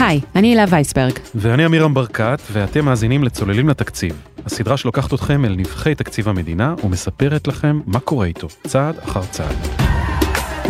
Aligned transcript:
היי, 0.00 0.20
אני 0.36 0.48
הילה 0.48 0.64
וייסברג. 0.68 1.12
ואני 1.34 1.64
עמירם 1.64 1.94
ברקת, 1.94 2.40
ואתם 2.52 2.84
מאזינים 2.84 3.24
לצוללים 3.24 3.68
לתקציב. 3.68 4.12
הסדרה 4.46 4.76
שלוקחת 4.76 5.14
אתכם 5.14 5.44
אל 5.44 5.54
נבחי 5.56 5.94
תקציב 5.94 6.28
המדינה 6.28 6.74
ומספרת 6.84 7.48
לכם 7.48 7.80
מה 7.86 8.00
קורה 8.00 8.26
איתו, 8.26 8.48
צעד 8.66 8.98
אחר 9.04 9.22
צעד. 9.30 9.56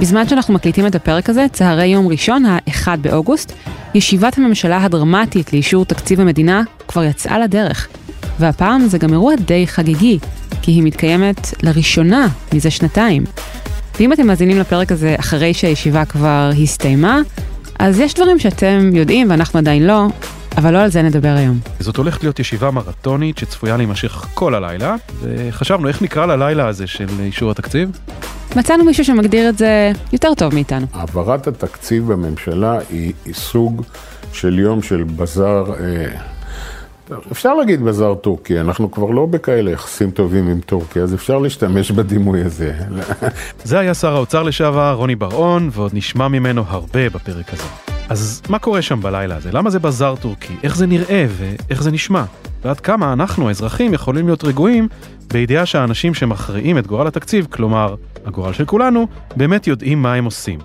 בזמן 0.00 0.28
שאנחנו 0.28 0.54
מקליטים 0.54 0.86
את 0.86 0.94
הפרק 0.94 1.30
הזה, 1.30 1.46
צהרי 1.52 1.86
יום 1.86 2.08
ראשון, 2.08 2.44
ה-1 2.46 2.96
באוגוסט, 3.00 3.52
ישיבת 3.94 4.38
הממשלה 4.38 4.84
הדרמטית 4.84 5.52
לאישור 5.52 5.84
תקציב 5.84 6.20
המדינה 6.20 6.62
כבר 6.88 7.04
יצאה 7.04 7.38
לדרך. 7.38 7.88
והפעם 8.38 8.86
זה 8.88 8.98
גם 8.98 9.12
אירוע 9.12 9.34
די 9.36 9.66
חגיגי, 9.66 10.18
כי 10.62 10.70
היא 10.70 10.82
מתקיימת 10.82 11.62
לראשונה 11.62 12.26
מזה 12.54 12.70
שנתיים. 12.70 13.24
ואם 14.00 14.12
אתם 14.12 14.26
מאזינים 14.26 14.58
לפרק 14.58 14.92
הזה 14.92 15.16
אחרי 15.18 15.54
שהישיבה 15.54 16.04
כבר 16.04 16.50
הסתיימה, 16.62 17.20
אז 17.80 18.00
יש 18.00 18.14
דברים 18.14 18.38
שאתם 18.38 18.90
יודעים 18.94 19.30
ואנחנו 19.30 19.58
עדיין 19.58 19.86
לא, 19.86 20.06
אבל 20.56 20.72
לא 20.72 20.78
על 20.78 20.90
זה 20.90 21.02
נדבר 21.02 21.28
היום. 21.28 21.58
זאת 21.78 21.96
הולכת 21.96 22.22
להיות 22.22 22.38
ישיבה 22.38 22.70
מרתונית 22.70 23.38
שצפויה 23.38 23.76
להימשך 23.76 24.12
כל 24.34 24.54
הלילה, 24.54 24.96
וחשבנו 25.22 25.88
איך 25.88 26.02
נקרא 26.02 26.26
ללילה 26.26 26.68
הזה 26.68 26.86
של 26.86 27.06
אישור 27.20 27.50
התקציב? 27.50 27.98
מצאנו 28.56 28.84
מישהו 28.84 29.04
שמגדיר 29.04 29.48
את 29.48 29.58
זה 29.58 29.92
יותר 30.12 30.34
טוב 30.34 30.54
מאיתנו. 30.54 30.86
העברת 30.92 31.46
התקציב 31.46 32.12
בממשלה 32.12 32.78
היא 32.90 33.12
סוג 33.32 33.82
של 34.32 34.58
יום 34.58 34.82
של 34.82 35.02
בזאר, 35.02 35.74
אה, 35.80 36.06
אפשר 37.32 37.54
להגיד 37.54 37.82
בזאר 37.82 38.14
טורקי, 38.14 38.60
אנחנו 38.60 38.90
כבר 38.90 39.10
לא 39.10 39.26
בכאלה 39.26 39.70
יחסים 39.70 40.10
טובים 40.10 40.48
עם 40.48 40.60
טורקיה, 40.60 41.02
אז 41.02 41.14
אפשר 41.14 41.38
להשתמש 41.38 41.90
בדימוי 41.90 42.44
הזה. 42.44 42.74
זה 43.64 43.78
היה 43.78 43.94
שר 43.94 44.14
האוצר 44.14 44.42
לשעבר, 44.42 44.92
רוני 44.92 45.14
בר-און, 45.16 45.70
ועוד 45.72 45.90
נשמע 45.94 46.28
ממנו 46.28 46.64
הרבה 46.68 47.08
בפרק 47.08 47.52
הזה. 47.52 47.62
אז 48.08 48.42
מה 48.48 48.58
קורה 48.58 48.82
שם 48.82 49.00
בלילה 49.00 49.36
הזה? 49.36 49.50
למה 49.52 49.70
זה 49.70 49.78
בזאר 49.78 50.16
טורקי? 50.16 50.54
איך 50.62 50.76
זה 50.76 50.86
נראה 50.86 51.26
ואיך 51.28 51.82
זה 51.82 51.90
נשמע? 51.90 52.24
ועד 52.64 52.80
כמה 52.80 53.12
אנחנו, 53.12 53.48
האזרחים, 53.48 53.94
יכולים 53.94 54.26
להיות 54.26 54.44
רגועים 54.44 54.88
בידיעה 55.32 55.66
שהאנשים 55.66 56.14
שמכריעים 56.14 56.78
את 56.78 56.86
גורל 56.86 57.06
התקציב, 57.06 57.46
כלומר, 57.50 57.94
הגורל 58.26 58.52
של 58.52 58.64
כולנו, 58.64 59.06
באמת 59.36 59.66
יודעים 59.66 60.02
מה 60.02 60.14
הם 60.14 60.24
עושים. 60.24 60.58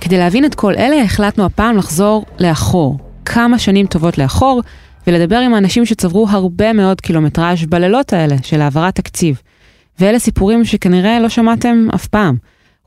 כדי 0.00 0.18
להבין 0.18 0.44
את 0.44 0.54
כל 0.54 0.74
אלה, 0.74 1.02
החלטנו 1.02 1.44
הפעם 1.44 1.76
לחזור 1.76 2.24
לאחור, 2.38 2.98
כמה 3.24 3.58
שנים 3.58 3.86
טובות 3.86 4.18
לאחור, 4.18 4.62
ולדבר 5.06 5.36
עם 5.36 5.54
האנשים 5.54 5.86
שצברו 5.86 6.26
הרבה 6.30 6.72
מאוד 6.72 7.00
קילומטראז' 7.00 7.66
בלילות 7.66 8.12
האלה 8.12 8.36
של 8.42 8.60
העברת 8.60 8.94
תקציב. 8.94 9.40
ואלה 10.00 10.18
סיפורים 10.18 10.64
שכנראה 10.64 11.20
לא 11.20 11.28
שמעתם 11.28 11.88
אף 11.94 12.06
פעם. 12.06 12.36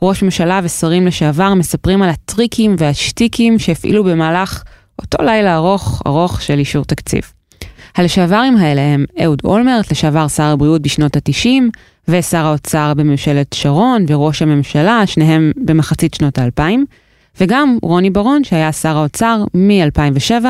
ראש 0.02 0.24
ממשלה 0.24 0.60
ושרים 0.64 1.08
לשעבר 1.08 1.54
מספרים 1.54 2.02
על 2.02 2.10
הטריקים 2.10 2.76
והשטיקים 2.78 3.60
שהפעילו 3.60 4.04
במהלך 4.04 4.64
אותו 5.02 5.24
לילה 5.24 5.56
ארוך 5.56 6.02
ארוך 6.08 6.42
של 6.42 6.60
אישור 6.60 6.86
תקציב. 6.86 7.22
הלשעברים 7.96 8.58
האלה 8.58 8.82
הם 8.82 9.06
אהוד 9.24 9.42
אולמרט, 9.44 9.92
לשעבר 9.92 10.28
שר 10.28 10.44
הבריאות 10.44 10.82
בשנות 10.82 11.16
ה-90, 11.16 11.48
ושר 12.08 12.46
האוצר 12.46 12.94
בממשלת 12.94 13.54
שרון, 13.54 14.06
וראש 14.08 14.42
הממשלה, 14.42 15.02
שניהם 15.06 15.52
במחצית 15.66 16.14
שנות 16.14 16.38
ה-2000, 16.38 16.62
וגם 17.42 17.78
רוני 17.82 18.10
ברון, 18.10 18.44
שהיה 18.44 18.72
שר 18.72 18.98
האוצר 18.98 19.44
מ-2007 19.54 20.46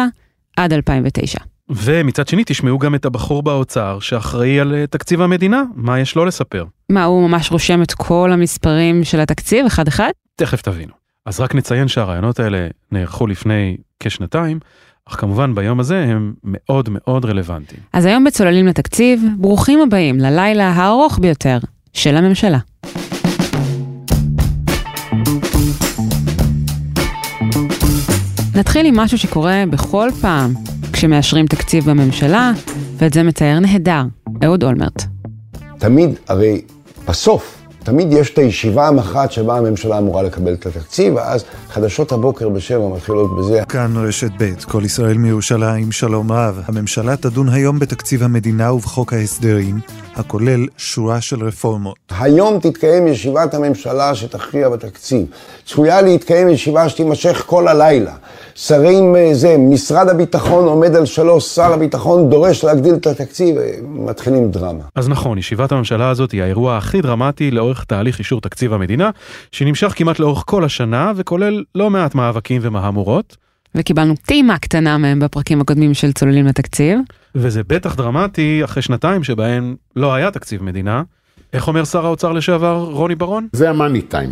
עד 0.57 0.73
2009. 0.73 1.48
ומצד 1.69 2.27
שני 2.27 2.43
תשמעו 2.45 2.79
גם 2.79 2.95
את 2.95 3.05
הבחור 3.05 3.43
באוצר 3.43 3.99
שאחראי 3.99 4.59
על 4.59 4.75
אה, 4.75 4.87
תקציב 4.87 5.21
המדינה, 5.21 5.63
מה 5.75 5.99
יש 5.99 6.15
לו 6.15 6.25
לספר? 6.25 6.65
מה, 6.89 7.03
הוא 7.03 7.29
ממש 7.29 7.51
רושם 7.51 7.81
את 7.81 7.93
כל 7.93 8.29
המספרים 8.33 9.03
של 9.03 9.19
התקציב 9.19 9.65
אחד-אחד? 9.65 10.09
תכף 10.35 10.61
תבינו. 10.61 10.91
אז 11.25 11.39
רק 11.39 11.55
נציין 11.55 11.87
שהרעיונות 11.87 12.39
האלה 12.39 12.67
נערכו 12.91 13.27
לפני 13.27 13.77
כשנתיים, 13.99 14.59
אך 15.05 15.15
כמובן 15.19 15.55
ביום 15.55 15.79
הזה 15.79 16.03
הם 16.03 16.33
מאוד 16.43 16.89
מאוד 16.91 17.25
רלוונטיים. 17.25 17.81
אז 17.93 18.05
היום 18.05 18.23
בצוללים 18.23 18.67
לתקציב, 18.67 19.23
ברוכים 19.37 19.81
הבאים 19.81 20.19
ללילה 20.19 20.69
הארוך 20.69 21.19
ביותר 21.19 21.57
של 21.93 22.15
הממשלה. 22.15 22.59
נתחיל 28.55 28.85
עם 28.85 28.95
משהו 28.95 29.17
שקורה 29.17 29.63
בכל 29.69 30.09
פעם 30.21 30.53
כשמאשרים 30.99 31.47
תקציב 31.47 31.89
בממשלה, 31.89 32.51
ואת 32.97 33.13
זה 33.13 33.23
מתאר 33.23 33.59
נהדר, 33.59 34.03
אהוד 34.43 34.63
אולמרט. 34.63 35.03
תמיד, 35.77 36.09
הרי 36.27 36.61
בסוף, 37.07 37.57
תמיד 37.83 38.07
יש 38.11 38.29
את 38.33 38.37
הישיבה 38.37 38.87
המכרעת 38.87 39.31
שבה 39.31 39.57
הממשלה 39.57 39.97
אמורה 39.97 40.23
לקבל 40.23 40.53
את 40.53 40.65
התקציב, 40.65 41.15
ואז 41.15 41.43
חדשות 41.69 42.11
הבוקר 42.11 42.49
בשבע 42.49 42.87
מתחילות 42.95 43.37
בזה. 43.37 43.61
כאן 43.69 43.93
רשת 43.95 44.31
ב', 44.39 44.53
כל 44.63 44.81
ישראל 44.85 45.17
מירושלים, 45.17 45.91
שלום 45.91 46.31
רב. 46.31 46.61
הממשלה 46.65 47.17
תדון 47.17 47.49
היום 47.49 47.79
בתקציב 47.79 48.23
המדינה 48.23 48.73
ובחוק 48.73 49.13
ההסדרים, 49.13 49.79
הכולל 50.19 50.65
שורה 50.77 51.21
של 51.21 51.43
רפורמות. 51.43 51.97
היום 52.19 52.59
תתקיים 52.59 53.07
ישיבת 53.07 53.53
הממשלה 53.53 54.15
שתכריע 54.15 54.69
בתקציב. 54.69 55.25
צפויה 55.65 56.01
להתקיים 56.01 56.49
ישיבה 56.49 56.89
שתימשך 56.89 57.43
כל 57.45 57.67
הלילה. 57.67 58.13
שרים 58.55 59.15
אה, 59.15 59.29
זה, 59.33 59.55
משרד 59.57 60.09
הביטחון 60.09 60.65
עומד 60.65 60.95
על 60.95 61.05
שלוש, 61.05 61.45
שר 61.45 61.73
הביטחון 61.73 62.29
דורש 62.29 62.63
להגדיל 62.63 62.93
את 62.93 63.07
התקציב, 63.07 63.57
אה, 63.57 63.71
מתחילים 63.83 64.51
דרמה. 64.51 64.83
אז 64.95 65.09
נכון, 65.09 65.37
ישיבת 65.37 65.71
הממשלה 65.71 66.09
הזאת 66.09 66.31
היא 66.31 66.43
האירוע 66.43 66.77
הכי 66.77 67.01
דרמטי 67.01 67.51
לאורך 67.51 67.83
תהליך 67.83 68.19
אישור 68.19 68.41
תקציב 68.41 68.73
המדינה, 68.73 69.09
שנמשך 69.51 69.93
כמעט 69.95 70.19
לאורך 70.19 70.43
כל 70.45 70.63
השנה, 70.63 71.11
וכולל 71.15 71.63
לא 71.75 71.89
מעט 71.89 72.15
מאבקים 72.15 72.61
ומהמורות. 72.63 73.37
וקיבלנו 73.75 74.13
טעימה 74.25 74.57
קטנה 74.57 74.97
מהם 74.97 75.19
בפרקים 75.19 75.61
הקודמים 75.61 75.93
של 75.93 76.11
צוללים 76.11 76.45
לתקציב. 76.45 76.99
וזה 77.35 77.63
בטח 77.63 77.95
דרמטי 77.95 78.61
אחרי 78.63 78.81
שנתיים 78.81 79.23
שבהן 79.23 79.75
לא 79.95 80.13
היה 80.13 80.31
תקציב 80.31 80.63
מדינה. 80.63 81.03
איך 81.53 81.67
אומר 81.67 81.85
שר 81.85 82.05
האוצר 82.05 82.31
לשעבר 82.31 82.77
רוני 82.91 83.15
ברון? 83.15 83.47
זה 83.53 83.69
המאני 83.69 84.01
טיים, 84.01 84.29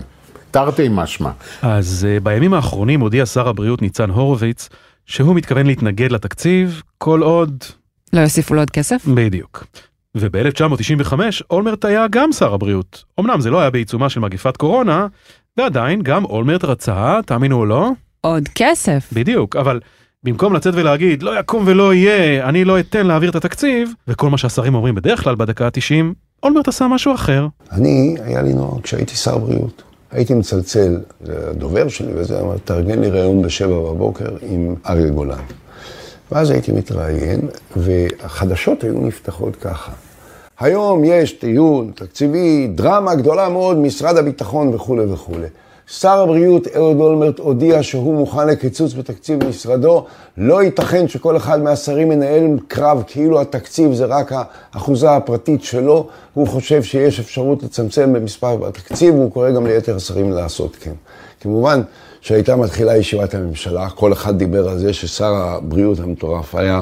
תרתי 0.52 0.88
משמע. 0.92 1.32
אז 1.62 2.08
uh, 2.10 2.24
בימים 2.24 2.54
האחרונים 2.54 3.00
הודיע 3.00 3.26
שר 3.26 3.48
הבריאות 3.48 3.82
ניצן 3.82 4.10
הורוביץ 4.10 4.70
שהוא 5.06 5.36
מתכוון 5.36 5.66
להתנגד 5.66 6.12
לתקציב 6.12 6.82
כל 6.98 7.22
עוד... 7.22 7.64
לא 8.14 8.20
יוסיפו 8.20 8.54
לו 8.54 8.62
עוד 8.62 8.70
כסף? 8.70 9.06
בדיוק. 9.06 9.66
וב-1995 10.16 11.14
אולמרט 11.50 11.86
היה 11.86 12.06
גם 12.10 12.32
שר 12.32 12.54
הבריאות. 12.54 13.04
אמנם 13.20 13.42
זה 13.42 13.50
לא 13.50 13.62
היה 13.62 13.70
בעיצומה 13.70 14.10
של 14.10 14.20
מגיפת 14.20 14.58
קורונה, 14.58 15.08
ועדיין 15.58 16.02
גם 16.02 16.26
אולמרט 16.26 16.64
רצה, 16.64 17.20
תאמינו 17.26 17.56
או 17.56 17.66
לא. 17.66 17.92
עוד 18.22 18.48
כסף. 18.56 19.10
בדיוק, 19.14 19.56
אבל 19.56 19.80
במקום 20.24 20.54
לצאת 20.54 20.74
ולהגיד 20.76 21.24
לא 21.24 21.40
יקום 21.40 21.64
ולא 21.68 21.94
יהיה, 21.94 22.50
אני 22.50 22.66
לא 22.66 22.80
אתן 22.80 23.08
להעביר 23.08 23.30
את 23.30 23.36
התקציב, 23.36 23.92
וכל 24.08 24.30
מה 24.30 24.38
שהשרים 24.38 24.76
אומרים 24.76 24.96
בדרך 24.96 25.24
כלל 25.24 25.36
בדקה 25.36 25.66
ה-90, 25.66 26.06
אולמרט 26.44 26.68
עשה 26.68 26.88
משהו 26.88 27.14
אחר. 27.16 27.48
אני, 27.72 28.16
היה 28.24 28.42
לי 28.42 28.54
נוהג 28.54 28.82
כשהייתי 28.82 29.16
שר 29.16 29.38
בריאות. 29.38 29.84
הייתי 30.12 30.34
מצלצל 30.34 31.00
לדובר 31.22 31.88
שלי 31.88 32.12
וזה, 32.16 32.40
אמר, 32.42 32.58
תארגן 32.58 33.00
לי 33.00 33.10
ראיון 33.10 33.42
בשבע 33.42 33.80
בבוקר 33.80 34.36
עם 34.42 34.76
אריה 34.90 35.10
גולן. 35.10 35.44
ואז 36.32 36.52
הייתי 36.52 36.72
מתראיין, 36.72 37.40
והחדשות 37.76 38.84
היו 38.84 38.94
נפתחות 38.94 39.56
ככה. 39.56 39.92
היום 40.60 41.04
יש 41.06 41.40
דיון 41.42 41.92
תקציבי, 41.96 42.68
דרמה 42.76 43.16
גדולה 43.16 43.50
מאוד, 43.50 43.78
משרד 43.78 44.18
הביטחון 44.18 44.74
וכולי 44.74 45.06
וכולי. 45.06 45.48
שר 45.92 46.20
הבריאות 46.20 46.68
אהוד 46.76 47.00
אולמרט 47.00 47.40
הודיע 47.40 47.84
שהוא 47.84 48.16
מוכן 48.16 48.48
לקיצוץ 48.48 48.94
בתקציב 48.94 49.48
משרדו. 49.48 50.06
לא 50.38 50.64
ייתכן 50.64 51.08
שכל 51.08 51.38
אחד 51.38 51.62
מהשרים 51.62 52.10
מנהל 52.10 52.44
קרב 52.68 53.04
כאילו 53.08 53.42
התקציב 53.42 53.94
זה 53.94 54.06
רק 54.06 54.32
האחוזה 54.74 55.12
הפרטית 55.12 55.64
שלו. 55.64 56.08
הוא 56.34 56.48
חושב 56.48 56.84
שיש 56.84 57.20
אפשרות 57.20 57.64
לצמצם 57.64 58.14
במספר 58.14 58.56
בתקציב, 58.56 59.16
והוא 59.16 59.32
קורא 59.32 59.52
גם 59.52 59.68
ליתר 59.68 59.96
השרים 59.96 60.32
לעשות 60.32 60.76
כן. 60.76 60.94
כמובן 61.42 61.82
שהייתה 62.22 62.56
מתחילה 62.56 62.98
ישיבת 62.98 63.34
הממשלה, 63.34 63.90
כל 63.90 64.14
אחד 64.14 64.38
דיבר 64.38 64.70
על 64.70 64.80
זה 64.80 64.94
ששר 64.94 65.36
הבריאות 65.36 66.00
המטורף 66.00 66.56
היה 66.56 66.82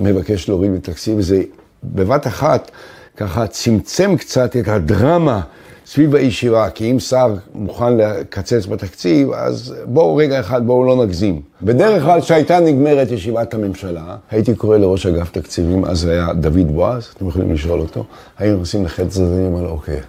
מבקש 0.00 0.48
להוריד 0.48 0.70
מתקציב, 0.70 1.20
זה 1.20 1.42
בבת 1.84 2.26
אחת 2.26 2.70
ככה 3.16 3.46
צמצם 3.46 4.16
קצת 4.16 4.56
את 4.56 4.68
הדרמה. 4.68 5.40
סביב 5.86 6.14
הישיבה, 6.14 6.70
כי 6.70 6.90
אם 6.90 7.00
שר 7.00 7.34
מוכן 7.54 7.96
לקצץ 7.96 8.66
בתקציב, 8.66 9.32
אז 9.32 9.74
בואו 9.84 10.16
רגע 10.16 10.40
אחד, 10.40 10.66
בואו 10.66 10.84
לא 10.84 11.04
נגזים. 11.04 11.40
בדרך 11.62 12.02
כלל 12.02 12.20
כשהייתה 12.20 12.60
נגמרת 12.60 13.10
ישיבת 13.10 13.54
הממשלה, 13.54 14.16
הייתי 14.30 14.54
קורא 14.54 14.78
לראש 14.78 15.06
אגף 15.06 15.30
תקציבים, 15.30 15.84
אז 15.84 16.04
היה 16.04 16.32
דוד 16.32 16.72
בועז, 16.72 17.08
אתם 17.16 17.28
יכולים 17.28 17.54
לשאול 17.54 17.80
אותו, 17.80 18.04
היינו 18.38 18.56
נכנסים 18.56 18.84
לחץ 18.84 19.18
אמר 19.18 19.62
לו, 19.62 19.70
אוקיי, 19.70 20.00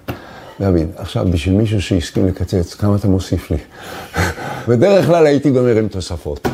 דוד, 0.60 0.88
עכשיו 0.96 1.26
בשביל 1.32 1.56
מישהו 1.56 1.82
שהסכים 1.82 2.28
לקצץ, 2.28 2.74
כמה 2.74 2.96
אתה 2.96 3.08
מוסיף 3.08 3.52
לי? 3.52 3.58
בדרך 4.68 5.06
כלל 5.06 5.26
הייתי 5.26 5.50
גומר 5.50 5.78
עם 5.78 5.88
תוספות. 5.88 6.48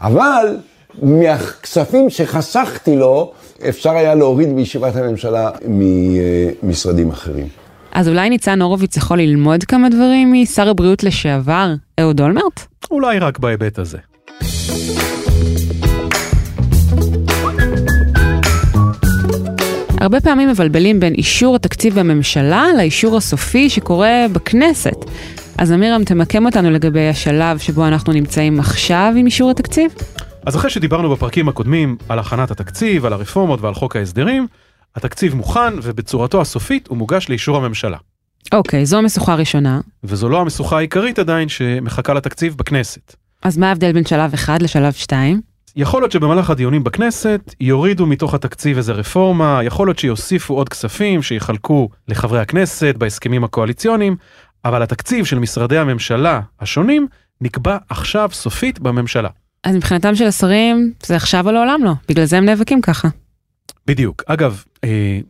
אבל 0.00 0.56
מהכספים 1.02 2.10
שחסכתי 2.10 2.96
לו, 2.96 3.32
אפשר 3.68 3.90
היה 3.90 4.14
להוריד 4.14 4.56
בישיבת 4.56 4.96
הממשלה 4.96 5.50
ממשרדים 6.62 7.10
אחרים. 7.10 7.65
אז 7.96 8.08
אולי 8.08 8.30
ניצן 8.30 8.62
הורוביץ 8.62 8.96
יכול 8.96 9.18
ללמוד 9.18 9.64
כמה 9.64 9.88
דברים 9.88 10.32
משר 10.32 10.68
הבריאות 10.68 11.04
לשעבר, 11.04 11.74
אהוד 12.00 12.20
אולמרט? 12.20 12.66
אולי 12.90 13.18
רק 13.18 13.38
בהיבט 13.38 13.78
הזה. 13.78 13.98
הרבה 20.00 20.20
פעמים 20.20 20.48
מבלבלים 20.48 21.00
בין 21.00 21.14
אישור 21.14 21.56
התקציב 21.56 22.00
בממשלה 22.00 22.66
לאישור 22.76 23.16
הסופי 23.16 23.70
שקורה 23.70 24.26
בכנסת. 24.32 24.96
אז 25.58 25.72
אמירם, 25.72 26.04
תמקם 26.04 26.46
אותנו 26.46 26.70
לגבי 26.70 27.08
השלב 27.08 27.58
שבו 27.58 27.86
אנחנו 27.86 28.12
נמצאים 28.12 28.60
עכשיו 28.60 29.12
עם 29.16 29.26
אישור 29.26 29.50
התקציב? 29.50 29.94
אז 30.46 30.56
אחרי 30.56 30.70
שדיברנו 30.70 31.10
בפרקים 31.10 31.48
הקודמים 31.48 31.96
על 32.08 32.18
הכנת 32.18 32.50
התקציב, 32.50 33.06
על 33.06 33.12
הרפורמות 33.12 33.60
ועל 33.60 33.74
חוק 33.74 33.96
ההסדרים, 33.96 34.46
התקציב 34.96 35.34
מוכן 35.34 35.74
ובצורתו 35.82 36.40
הסופית 36.40 36.86
הוא 36.86 36.98
מוגש 36.98 37.28
לאישור 37.28 37.56
הממשלה. 37.56 37.96
אוקיי, 38.52 38.86
זו 38.86 38.98
המשוכה 38.98 39.32
הראשונה. 39.32 39.80
וזו 40.04 40.28
לא 40.28 40.40
המשוכה 40.40 40.76
העיקרית 40.76 41.18
עדיין 41.18 41.48
שמחכה 41.48 42.14
לתקציב 42.14 42.54
בכנסת. 42.56 43.16
אז 43.42 43.58
מה 43.58 43.68
ההבדל 43.68 43.92
בין 43.92 44.04
שלב 44.04 44.34
1 44.34 44.62
לשלב 44.62 44.92
2? 44.92 45.40
יכול 45.76 46.02
להיות 46.02 46.12
שבמהלך 46.12 46.50
הדיונים 46.50 46.84
בכנסת 46.84 47.54
יורידו 47.60 48.06
מתוך 48.06 48.34
התקציב 48.34 48.76
איזה 48.76 48.92
רפורמה, 48.92 49.60
יכול 49.64 49.88
להיות 49.88 49.98
שיוסיפו 49.98 50.54
עוד 50.54 50.68
כספים 50.68 51.22
שיחלקו 51.22 51.88
לחברי 52.08 52.40
הכנסת 52.40 52.94
בהסכמים 52.98 53.44
הקואליציוניים, 53.44 54.16
אבל 54.64 54.82
התקציב 54.82 55.24
של 55.24 55.38
משרדי 55.38 55.78
הממשלה 55.78 56.40
השונים 56.60 57.06
נקבע 57.40 57.76
עכשיו 57.88 58.30
סופית 58.32 58.80
בממשלה. 58.80 59.28
אז 59.64 59.76
מבחינתם 59.76 60.14
של 60.14 60.26
השרים, 60.26 60.92
זה 61.06 61.16
עכשיו 61.16 61.46
או 61.46 61.52
לעולם 61.52 61.80
לא, 61.84 61.92
בגלל 62.08 62.24
זה 62.24 62.38
הם 62.38 62.44
נאבקים 62.44 62.80
ככה. 62.80 63.08
בדיוק. 63.86 64.22
אגב, 64.26 64.64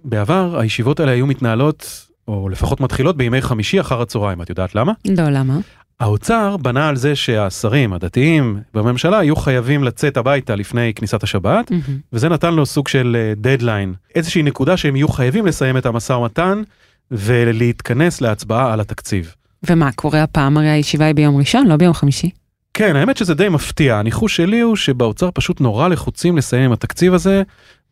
בעבר 0.04 0.58
הישיבות 0.58 1.00
האלה 1.00 1.12
היו 1.12 1.26
מתנהלות, 1.26 2.06
או 2.28 2.48
לפחות 2.48 2.80
מתחילות 2.80 3.16
בימי 3.16 3.42
חמישי 3.42 3.80
אחר 3.80 4.02
הצהריים, 4.02 4.42
את 4.42 4.50
יודעת 4.50 4.74
למה? 4.74 4.92
לא, 5.08 5.28
למה? 5.30 5.58
האוצר 6.00 6.56
בנה 6.56 6.88
על 6.88 6.96
זה 6.96 7.16
שהשרים 7.16 7.92
הדתיים 7.92 8.60
בממשלה 8.74 9.22
יהיו 9.22 9.36
חייבים 9.36 9.84
לצאת 9.84 10.16
הביתה 10.16 10.56
לפני 10.56 10.94
כניסת 10.94 11.22
השבת, 11.22 11.70
מהמם. 11.70 11.98
וזה 12.12 12.28
נתן 12.28 12.54
לו 12.54 12.66
סוג 12.66 12.88
של 12.88 13.32
דדליין, 13.36 13.94
איזושהי 14.14 14.42
נקודה 14.42 14.76
שהם 14.76 14.96
יהיו 14.96 15.08
חייבים 15.08 15.46
לסיים 15.46 15.76
את 15.76 15.86
המשא 15.86 16.12
ומתן 16.12 16.62
ולהתכנס 17.10 18.20
להצבעה 18.20 18.72
על 18.72 18.80
התקציב. 18.80 19.34
ומה 19.68 19.92
קורה 19.92 20.22
הפעם? 20.22 20.56
הרי 20.56 20.68
הישיבה 20.68 21.04
היא 21.04 21.14
ביום 21.14 21.36
ראשון, 21.36 21.66
לא 21.66 21.76
ביום 21.76 21.94
חמישי. 21.94 22.30
כן, 22.78 22.96
האמת 22.96 23.16
שזה 23.16 23.34
די 23.34 23.48
מפתיע, 23.48 23.96
הניחוש 23.96 24.36
שלי 24.36 24.60
הוא 24.60 24.76
שבאוצר 24.76 25.30
פשוט 25.34 25.60
נורא 25.60 25.88
לחוצים 25.88 26.36
לסיים 26.36 26.62
עם 26.62 26.72
התקציב 26.72 27.14
הזה, 27.14 27.42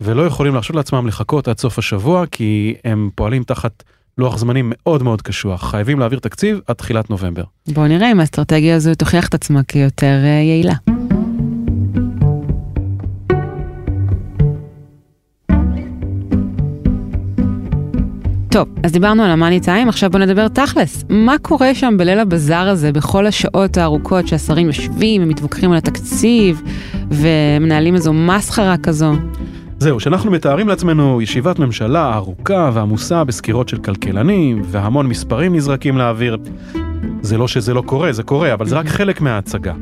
ולא 0.01 0.27
יכולים 0.27 0.53
להרשות 0.53 0.77
לעצמם 0.77 1.07
לחכות 1.07 1.49
עד 1.49 1.59
סוף 1.59 1.79
השבוע, 1.79 2.27
כי 2.27 2.75
הם 2.85 3.11
פועלים 3.15 3.43
תחת 3.43 3.83
לוח 4.19 4.39
זמנים 4.39 4.73
מאוד 4.75 5.03
מאוד 5.03 5.23
קשוח, 5.23 5.71
חייבים 5.71 6.01
להעביר 6.01 6.19
תקציב 6.19 6.61
עד 6.67 6.77
תחילת 6.77 7.11
נובמבר. 7.11 7.45
בואו 7.69 7.87
נראה 7.87 8.13
אם 8.13 8.21
האסטרטגיה 8.21 8.77
הזו 8.77 8.95
תוכיח 8.95 9.29
את 9.29 9.35
עצמה 9.35 9.63
כיותר 9.63 10.21
אה, 10.25 10.43
יעילה. 10.43 10.94
טוב, 18.55 18.69
אז 18.83 18.93
דיברנו 18.93 19.23
על 19.23 19.31
המאני 19.31 19.61
טיים, 19.61 19.89
עכשיו 19.89 20.11
בואו 20.11 20.23
נדבר 20.23 20.49
תכלס. 20.49 21.05
מה 21.09 21.39
קורה 21.43 21.75
שם 21.75 21.95
בליל 21.99 22.19
הבזאר 22.19 22.69
הזה, 22.69 22.93
בכל 22.93 23.27
השעות 23.27 23.77
הארוכות 23.77 24.29
שהשרים 24.29 24.67
יושבים 24.67 25.23
ומתווכחים 25.23 25.73
על 25.73 25.79
התקציב, 25.79 26.63
ומנהלים 27.11 27.95
איזו 27.95 28.13
מסחרה 28.13 28.77
כזו? 28.77 29.13
זהו, 29.79 30.01
שאנחנו 30.01 30.31
מתארים 30.31 30.69
לעצמנו 30.69 31.23
ישיבת 31.23 31.59
ממשלה 31.59 32.15
ארוכה 32.15 32.71
ועמוסה 32.75 33.25
בסקירות 33.25 33.69
של 33.69 33.79
כלכלנים, 33.79 34.63
והמון 34.65 35.07
מספרים 35.07 35.57
נזרקים 35.57 35.99
לאוויר. 35.99 36.37
זה 37.23 37.39
לא 37.39 37.49
שזה 37.49 37.75
לא 37.75 37.83
קורה, 37.87 38.13
זה 38.13 38.23
קורה, 38.23 38.55
אבל 38.55 38.67
זה 38.67 38.77
רק 38.77 38.87
חלק 38.87 39.21
מההצגה. 39.21 39.75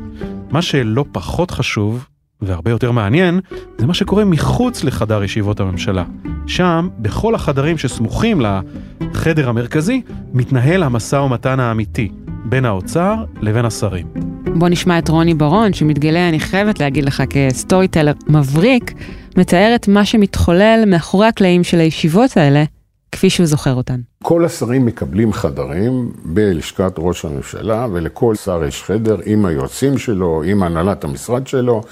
מה 0.51 0.61
שלא 0.61 1.05
פחות 1.11 1.51
חשוב, 1.51 2.05
והרבה 2.45 2.71
יותר 2.71 2.91
מעניין, 2.91 3.39
זה 3.77 3.87
מה 3.87 3.93
שקורה 3.93 4.25
מחוץ 4.25 4.83
לחדר 4.83 5.23
ישיבות 5.23 5.59
הממשלה. 5.59 6.03
שם, 6.47 6.89
בכל 6.99 7.35
החדרים 7.35 7.77
שסמוכים 7.77 8.41
לחדר 8.41 9.49
המרכזי, 9.49 10.01
מתנהל 10.33 10.83
המשא 10.83 11.15
ומתן 11.15 11.59
האמיתי 11.59 12.09
בין 12.45 12.65
האוצר 12.65 13.15
לבין 13.41 13.65
השרים. 13.65 14.07
בוא 14.55 14.69
נשמע 14.69 14.99
את 14.99 15.09
רוני 15.09 15.33
ברון, 15.33 15.73
שמתגלה, 15.73 16.29
אני 16.29 16.39
חייבת 16.39 16.79
להגיד 16.79 17.05
לך, 17.05 17.23
כסטורי 17.29 17.87
טלר 17.87 18.13
מבריק, 18.27 18.93
מתאר 19.37 19.71
את 19.75 19.87
מה 19.87 20.05
שמתחולל 20.05 20.83
מאחורי 20.87 21.27
הקלעים 21.27 21.63
של 21.63 21.79
הישיבות 21.79 22.37
האלה, 22.37 22.63
כפי 23.11 23.29
שהוא 23.29 23.45
זוכר 23.45 23.73
אותן. 23.73 23.99
כל 24.23 24.45
השרים 24.45 24.85
מקבלים 24.85 25.33
חדרים 25.33 26.11
בלשכת 26.25 26.93
ראש 26.97 27.25
הממשלה, 27.25 27.87
ולכל 27.91 28.35
שר 28.35 28.63
יש 28.63 28.83
חדר 28.83 29.17
עם 29.25 29.45
היועצים 29.45 29.97
שלו, 29.97 30.43
עם 30.45 30.63
הנהלת 30.63 31.03
המשרד 31.03 31.47
שלו, 31.47 31.83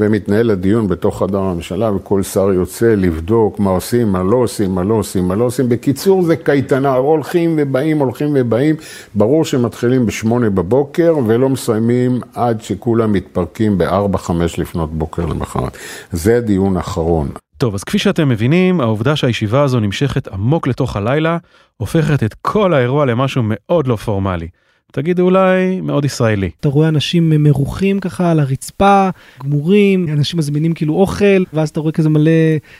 ומתנהל 0.00 0.50
הדיון 0.50 0.88
בתוך 0.88 1.18
חדר 1.18 1.38
הממשלה, 1.38 1.92
וכל 1.92 2.22
שר 2.22 2.52
יוצא 2.52 2.94
לבדוק 2.96 3.58
מה 3.58 3.70
עושים, 3.70 4.12
מה 4.12 4.22
לא 4.22 4.36
עושים, 4.36 4.74
מה 4.74 4.82
לא 4.82 4.94
עושים, 4.94 5.28
מה 5.28 5.34
לא 5.34 5.44
עושים. 5.44 5.68
בקיצור, 5.68 6.22
זה 6.22 6.36
קייטנה, 6.36 6.94
הולכים 6.94 7.58
ובאים, 7.58 7.98
הולכים 7.98 8.28
ובאים. 8.34 8.74
ברור 9.14 9.44
שמתחילים 9.44 10.06
בשמונה 10.06 10.50
בבוקר, 10.50 11.14
ולא 11.26 11.48
מסיימים 11.48 12.20
עד 12.34 12.62
שכולם 12.62 13.12
מתפרקים 13.12 13.78
בארבע, 13.78 14.18
חמש 14.18 14.58
לפנות 14.58 14.92
בוקר 14.92 15.26
למחרת. 15.26 15.76
זה 16.12 16.36
הדיון 16.36 16.76
האחרון. 16.76 17.28
טוב, 17.58 17.74
אז 17.74 17.84
כפי 17.84 17.98
שאתם 17.98 18.28
מבינים, 18.28 18.80
העובדה 18.80 19.16
שהישיבה 19.16 19.62
הזו 19.62 19.80
נמשכת 19.80 20.28
עמוק 20.28 20.66
לתוך 20.66 20.96
הלילה, 20.96 21.38
הופכת 21.76 22.22
את 22.22 22.34
כל 22.34 22.74
האירוע 22.74 23.06
למשהו 23.06 23.42
מאוד 23.44 23.86
לא 23.86 23.96
פורמלי. 23.96 24.48
תגידו 24.92 25.22
אולי 25.22 25.80
מאוד 25.80 26.04
ישראלי. 26.04 26.50
אתה 26.60 26.68
רואה 26.68 26.88
אנשים 26.88 27.42
מרוחים 27.42 28.00
ככה 28.00 28.30
על 28.30 28.40
הרצפה, 28.40 29.08
גמורים, 29.42 30.06
אנשים 30.12 30.38
מזמינים 30.38 30.74
כאילו 30.74 30.94
אוכל, 30.94 31.44
ואז 31.52 31.68
אתה 31.68 31.80
רואה 31.80 31.92
כזה 31.92 32.08
מלא 32.08 32.30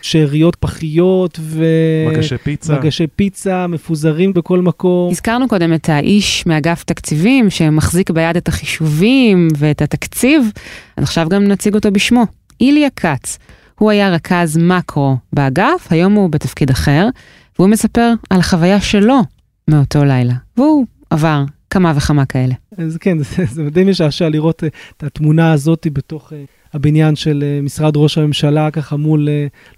שאריות 0.02 0.56
פחיות 0.56 1.38
ו... 1.40 1.64
מגשי 2.10 2.38
פיצה. 2.38 2.74
מגשי 2.74 3.06
פיצה 3.06 3.66
מפוזרים 3.66 4.32
בכל 4.32 4.60
מקום. 4.60 5.10
הזכרנו 5.10 5.48
קודם 5.48 5.74
את 5.74 5.88
האיש 5.88 6.46
מאגף 6.46 6.84
תקציבים 6.84 7.50
שמחזיק 7.50 8.10
ביד 8.10 8.36
את 8.36 8.48
החישובים 8.48 9.48
ואת 9.56 9.82
התקציב, 9.82 10.50
אז 10.96 11.04
עכשיו 11.04 11.28
גם 11.28 11.44
נציג 11.44 11.74
אותו 11.74 11.90
בשמו, 11.90 12.26
איליה 12.60 12.90
כץ. 12.90 13.38
הוא 13.78 13.90
היה 13.90 14.10
רכז 14.10 14.56
מקרו 14.56 15.16
באגף, 15.32 15.86
היום 15.90 16.12
הוא 16.12 16.30
בתפקיד 16.30 16.70
אחר, 16.70 17.08
והוא 17.58 17.68
מספר 17.68 18.12
על 18.30 18.40
החוויה 18.40 18.80
שלו 18.80 19.20
מאותו 19.68 20.04
לילה, 20.04 20.34
והוא 20.56 20.86
עבר 21.10 21.44
כמה 21.70 21.92
וכמה 21.96 22.24
כאלה. 22.24 22.54
אז 22.78 22.96
כן, 22.96 23.18
זה, 23.18 23.44
זה 23.52 23.70
די 23.70 23.84
משעשע 23.84 24.28
לראות 24.28 24.64
אה, 24.64 24.68
את 24.96 25.02
התמונה 25.02 25.52
הזאת 25.52 25.86
בתוך 25.92 26.32
אה, 26.32 26.44
הבניין 26.72 27.16
של 27.16 27.44
אה, 27.46 27.60
משרד 27.62 27.96
ראש 27.96 28.18
הממשלה, 28.18 28.70
ככה 28.70 28.96
מול, 28.96 29.28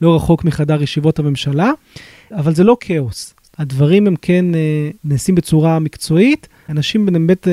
לא 0.01 0.17
רחוק 0.17 0.45
מחדר 0.45 0.83
ישיבות 0.83 1.19
הממשלה, 1.19 1.71
אבל 2.33 2.55
זה 2.55 2.65
לא 2.65 2.77
כאוס. 2.81 3.35
הדברים 3.59 4.07
הם 4.07 4.17
כן 4.23 4.45
נעשים 5.05 5.35
בצורה 5.35 5.79
מקצועית, 5.79 6.49
אנשים 6.69 7.07
באמת 7.07 7.49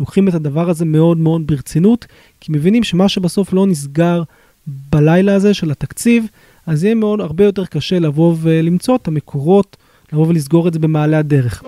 לוקחים 0.00 0.28
את 0.28 0.34
הדבר 0.34 0.70
הזה 0.70 0.84
מאוד 0.84 1.18
מאוד 1.18 1.46
ברצינות, 1.46 2.06
כי 2.40 2.52
מבינים 2.52 2.84
שמה 2.84 3.08
שבסוף 3.08 3.52
לא 3.52 3.66
נסגר 3.66 4.22
בלילה 4.66 5.34
הזה 5.34 5.54
של 5.54 5.70
התקציב, 5.70 6.26
אז 6.66 6.84
יהיה 6.84 6.94
מאוד 6.94 7.20
הרבה 7.20 7.44
יותר 7.44 7.64
קשה 7.64 7.98
לבוא 7.98 8.34
ולמצוא 8.40 8.96
את 8.96 9.08
המקורות, 9.08 9.76
לבוא 10.12 10.26
ולסגור 10.26 10.68
את 10.68 10.72
זה 10.72 10.78
במעלה 10.78 11.18
הדרך. 11.18 11.62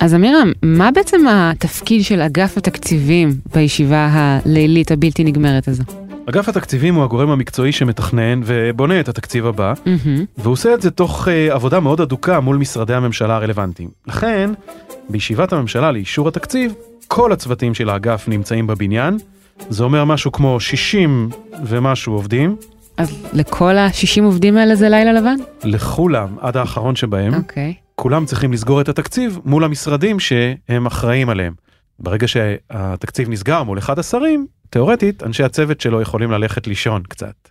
אז 0.00 0.14
אמירם, 0.14 0.52
מה 0.62 0.90
בעצם 0.90 1.20
התפקיד 1.28 2.04
של 2.04 2.20
אגף 2.20 2.56
התקציבים 2.58 3.30
בישיבה 3.54 4.08
הלילית 4.12 4.90
הבלתי 4.90 5.24
נגמרת 5.24 5.68
הזו? 5.68 5.82
אגף 6.28 6.48
התקציבים 6.48 6.94
הוא 6.94 7.04
הגורם 7.04 7.30
המקצועי 7.30 7.72
שמתכנן 7.72 8.40
ובונה 8.44 9.00
את 9.00 9.08
התקציב 9.08 9.46
הבא, 9.46 9.74
מהמם. 9.86 10.24
והוא 10.38 10.52
עושה 10.52 10.74
את 10.74 10.82
זה 10.82 10.90
תוך 10.90 11.28
uh, 11.28 11.30
עבודה 11.54 11.80
מאוד 11.80 12.00
אדוקה 12.00 12.40
מול 12.40 12.56
משרדי 12.56 12.94
הממשלה 12.94 13.36
הרלוונטיים. 13.36 13.88
לכן, 14.06 14.50
בישיבת 15.08 15.52
הממשלה 15.52 15.92
לאישור 15.92 16.28
התקציב, 16.28 16.74
כל 17.14 17.32
הצוותים 17.32 17.74
של 17.74 17.90
האגף 17.90 18.28
נמצאים 18.28 18.66
בבניין. 18.66 19.16
זה 19.68 19.84
אומר 19.84 20.04
משהו 20.04 20.32
כמו 20.32 20.60
60 20.60 21.28
ומשהו 21.64 22.12
עובדים, 22.12 22.56
אז 22.96 23.26
לכל 23.32 23.78
ה-60 23.78 24.22
עובדים 24.22 24.56
האלה 24.56 24.74
זה 24.74 24.88
לילה 24.88 25.12
לבן? 25.12 25.34
לכולם, 25.64 26.36
עד 26.40 26.56
האחרון 26.56 26.96
שבהם. 26.96 27.34
אוקיי. 27.34 27.74
כולם 27.94 28.26
צריכים 28.26 28.52
לסגור 28.52 28.80
את 28.80 28.88
התקציב 28.88 29.38
מול 29.44 29.64
המשרדים 29.64 30.20
שהם 30.20 30.86
אחראים 30.86 31.28
עליהם. 31.28 31.54
ברגע 31.98 32.28
שהתקציב 32.28 33.28
נסגר 33.28 33.62
מול 33.62 33.78
אחד 33.78 33.98
השרים, 33.98 34.46
תאורטית, 34.70 35.22
אנשי 35.22 35.42
הצוות 35.42 35.80
שלו 35.80 36.00
יכולים 36.00 36.30
ללכת 36.30 36.66
לישון 36.66 37.02
קצת. 37.08 37.48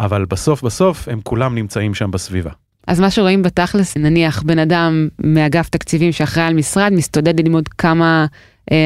אבל 0.00 0.24
בסוף 0.24 0.62
בסוף 0.62 1.08
הם 1.08 1.20
כולם 1.22 1.54
נמצאים 1.54 1.94
שם 1.94 2.10
בסביבה. 2.10 2.50
אז 2.86 3.00
מה 3.00 3.10
שרואים 3.10 3.42
בתכלס, 3.42 3.96
נניח 3.96 4.42
בן 4.42 4.58
אדם 4.58 5.08
מאגף 5.24 5.68
תקציבים 5.68 6.12
שאחראי 6.12 6.46
על 6.46 6.54
משרד, 6.54 6.92
מסתודד 6.92 7.40
ללמוד 7.40 7.68
כמה 7.68 8.26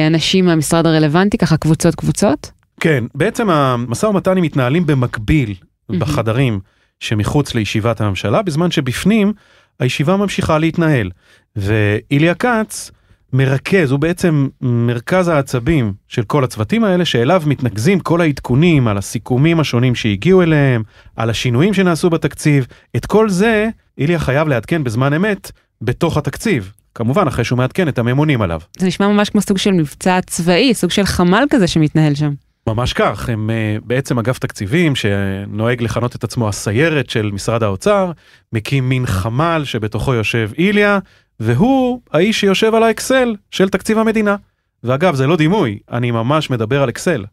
אנשים 0.07 0.45
מהמשרד 0.45 0.85
הרלוונטי, 0.85 1.37
ככה 1.37 1.57
קבוצות 1.57 1.95
קבוצות? 1.95 2.51
כן, 2.79 3.03
בעצם 3.15 3.49
המשא 3.49 4.05
ומתנים 4.05 4.43
מתנהלים 4.43 4.85
במקביל 4.85 5.53
בחדרים 5.89 6.59
שמחוץ 6.99 7.55
לישיבת 7.55 8.01
הממשלה, 8.01 8.41
בזמן 8.41 8.71
שבפנים 8.71 9.33
הישיבה 9.79 10.17
ממשיכה 10.17 10.57
להתנהל. 10.57 11.09
ואיליה 11.55 12.35
כץ 12.35 12.91
מרכז, 13.33 13.91
הוא 13.91 13.99
בעצם 13.99 14.47
מרכז 14.61 15.27
העצבים 15.27 15.93
של 16.07 16.23
כל 16.23 16.43
הצוותים 16.43 16.83
האלה, 16.83 17.05
שאליו 17.05 17.43
מתנקזים 17.45 17.99
כל 17.99 18.21
העדכונים 18.21 18.87
על 18.87 18.97
הסיכומים 18.97 19.59
השונים 19.59 19.95
שהגיעו 19.95 20.41
אליהם, 20.41 20.83
על 21.15 21.29
השינויים 21.29 21.73
שנעשו 21.73 22.09
בתקציב. 22.09 22.67
את 22.95 23.05
כל 23.05 23.29
זה 23.29 23.69
איליה 23.97 24.19
חייב 24.19 24.47
לעדכן 24.47 24.83
בזמן 24.83 25.13
אמת 25.13 25.51
בתוך 25.81 26.17
התקציב. 26.17 26.73
כמובן, 26.99 27.27
אחרי 27.27 27.43
שהוא 27.43 27.57
מעדכן 27.57 27.87
את 27.87 27.99
הממונים 27.99 28.41
עליו. 28.41 28.59
זה 28.77 28.87
נשמע 28.87 29.07
ממש 29.07 29.29
כמו 29.29 29.41
סוג 29.41 29.57
של 29.57 29.71
מבצע 29.71 30.19
צבאי, 30.21 30.73
סוג 30.73 30.91
של 30.91 31.05
חמ"ל 31.05 31.43
כזה 31.49 31.67
שמתנהל 31.67 32.15
שם. 32.15 32.33
ממש 32.67 32.93
כך, 32.93 33.29
הם 33.29 33.49
uh, 33.49 33.83
בעצם 33.85 34.19
אגף 34.19 34.39
תקציבים 34.39 34.95
שנוהג 34.95 35.81
לכנות 35.81 36.15
את 36.15 36.23
עצמו 36.23 36.49
הסיירת 36.49 37.09
של 37.09 37.31
משרד 37.33 37.63
האוצר, 37.63 38.11
מקים 38.53 38.89
מין 38.89 39.05
חמ"ל 39.05 39.61
שבתוכו 39.65 40.13
יושב 40.13 40.51
איליה, 40.57 40.99
והוא 41.39 42.01
האיש 42.11 42.39
שיושב 42.39 42.75
על 42.75 42.83
האקסל 42.83 43.35
של 43.51 43.69
תקציב 43.69 43.97
המדינה. 43.97 44.35
ואגב, 44.83 45.15
זה 45.15 45.27
לא 45.27 45.37
דימוי, 45.37 45.79
אני 45.91 46.11
ממש 46.11 46.49
מדבר 46.49 46.83
על 46.83 46.89
אקסל. 46.89 47.25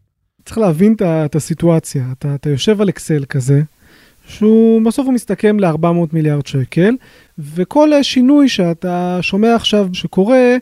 צריך 0.45 0.57
להבין 0.57 0.95
את 1.25 1.35
הסיטואציה, 1.35 2.05
אתה, 2.17 2.35
אתה 2.35 2.49
יושב 2.49 2.81
על 2.81 2.89
אקסל 2.89 3.25
כזה, 3.29 3.61
שהוא 4.27 4.81
בסוף 4.81 5.05
הוא 5.05 5.13
מסתכם 5.13 5.59
ל-400 5.59 5.87
מיליארד 6.13 6.47
שקל, 6.47 6.95
וכל 7.39 7.89
שינוי 8.01 8.49
שאתה 8.49 9.19
שומע 9.21 9.55
עכשיו 9.55 9.87
שקורה, 9.93 10.57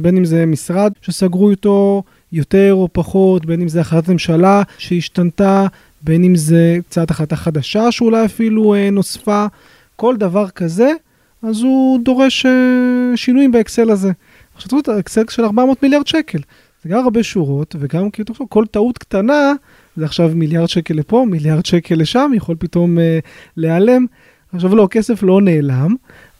בין 0.00 0.16
אם 0.16 0.24
זה 0.24 0.46
משרד 0.46 0.92
שסגרו 1.02 1.50
איתו 1.50 2.02
יותר 2.32 2.74
או 2.74 2.88
פחות, 2.92 3.46
בין 3.46 3.60
אם 3.60 3.68
זה 3.68 3.80
החלטת 3.80 4.08
ממשלה 4.08 4.62
שהשתנתה, 4.78 5.66
בין 6.02 6.24
אם 6.24 6.36
זה 6.36 6.78
קצת 6.88 7.10
החלטה 7.10 7.36
חדשה 7.36 7.92
שאולי 7.92 8.24
אפילו 8.24 8.74
אה, 8.74 8.90
נוספה, 8.90 9.46
כל 9.96 10.16
דבר 10.16 10.48
כזה, 10.48 10.92
אז 11.42 11.62
הוא 11.62 12.00
דורש 12.00 12.46
אה, 12.46 13.16
שינויים 13.16 13.52
באקסל 13.52 13.90
הזה. 13.90 14.12
עכשיו 14.54 14.68
תראו 14.68 14.80
את 14.80 14.88
האקסל 14.88 15.22
של 15.30 15.44
400 15.44 15.82
מיליארד 15.82 16.06
שקל. 16.06 16.38
זה 16.82 16.88
גם 16.88 17.00
הרבה 17.04 17.22
שורות, 17.22 17.76
וגם 17.78 18.10
כאילו, 18.10 18.34
כל 18.48 18.66
טעות 18.66 18.98
קטנה, 18.98 19.52
זה 19.96 20.04
עכשיו 20.04 20.30
מיליארד 20.34 20.68
שקל 20.68 20.94
לפה, 20.94 21.26
מיליארד 21.30 21.66
שקל 21.66 21.94
לשם, 21.94 22.30
יכול 22.34 22.56
פתאום 22.58 22.98
אה, 22.98 23.18
להיעלם. 23.56 24.06
עכשיו 24.52 24.76
לא, 24.76 24.88
כסף 24.90 25.22
לא 25.22 25.40
נעלם, 25.40 25.94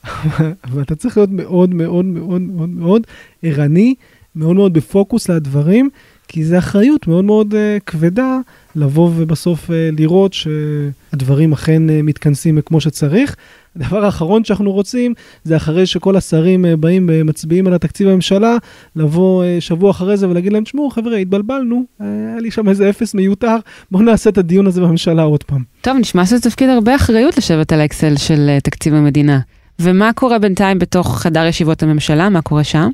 אבל 0.64 0.82
אתה 0.82 0.94
צריך 0.94 1.16
להיות 1.16 1.30
מאוד 1.32 1.75
מאוד 1.75 2.04
מאוד 2.04 2.40
מאוד 2.40 2.68
מאוד 2.68 3.06
ערני, 3.42 3.94
מאוד 4.36 4.56
מאוד 4.56 4.72
בפוקוס 4.72 5.28
לדברים, 5.28 5.90
כי 6.28 6.44
זו 6.44 6.58
אחריות 6.58 7.06
מאוד 7.06 7.25
מאוד 7.25 7.54
uh, 7.54 7.56
כבדה 7.86 8.38
לבוא 8.76 9.11
ובסוף 9.16 9.71
uh, 9.71 9.73
לראות 9.99 10.33
שהדברים 10.33 11.52
אכן 11.52 11.88
uh, 11.88 11.92
מתכנסים 12.02 12.61
כמו 12.66 12.80
שצריך. 12.80 13.37
הדבר 13.76 14.04
האחרון 14.04 14.45
שאנחנו 14.45 14.73
רוצים 14.73 15.14
זה 15.45 15.56
אחרי 15.56 15.87
שכל 15.87 16.16
השרים 16.16 16.64
באים 16.80 17.11
ומצביעים 17.12 17.66
על 17.66 17.75
התקציב 17.75 18.09
הממשלה, 18.09 18.56
לבוא 18.97 19.45
שבוע 19.61 19.90
אחרי 19.90 20.16
זה 20.16 20.28
ולהגיד 20.28 20.52
להם, 20.52 20.64
תשמעו 20.64 20.90
חבר'ה, 20.90 21.16
התבלבלנו, 21.16 21.85
היה 22.00 22.38
לי 22.38 22.50
שם 22.50 22.68
איזה 22.68 22.90
אפס 22.90 23.14
מיותר, 23.14 23.56
בואו 23.90 24.02
נעשה 24.02 24.30
את 24.30 24.38
הדיון 24.38 24.66
הזה 24.66 24.80
בממשלה 24.80 25.23
עוד 25.23 25.42
פעם. 25.42 25.62
טוב, 25.80 25.97
נשמע 25.97 26.26
שזה 26.26 26.40
תפקיד 26.40 26.68
הרבה 26.68 26.97
אחריות 26.97 27.38
לשבת 27.38 27.73
על 27.73 27.80
האקסל 27.80 28.16
של 28.16 28.59
תקציב 28.62 28.95
המדינה. 28.95 29.40
ומה 29.78 30.12
קורה 30.12 30.38
בינתיים 30.38 30.78
בתוך 30.78 31.18
חדר 31.18 31.47
ישיבות 31.47 31.83
הממשלה? 31.83 32.28
מה 32.28 32.42
קורה 32.42 32.64
שם? 32.64 32.90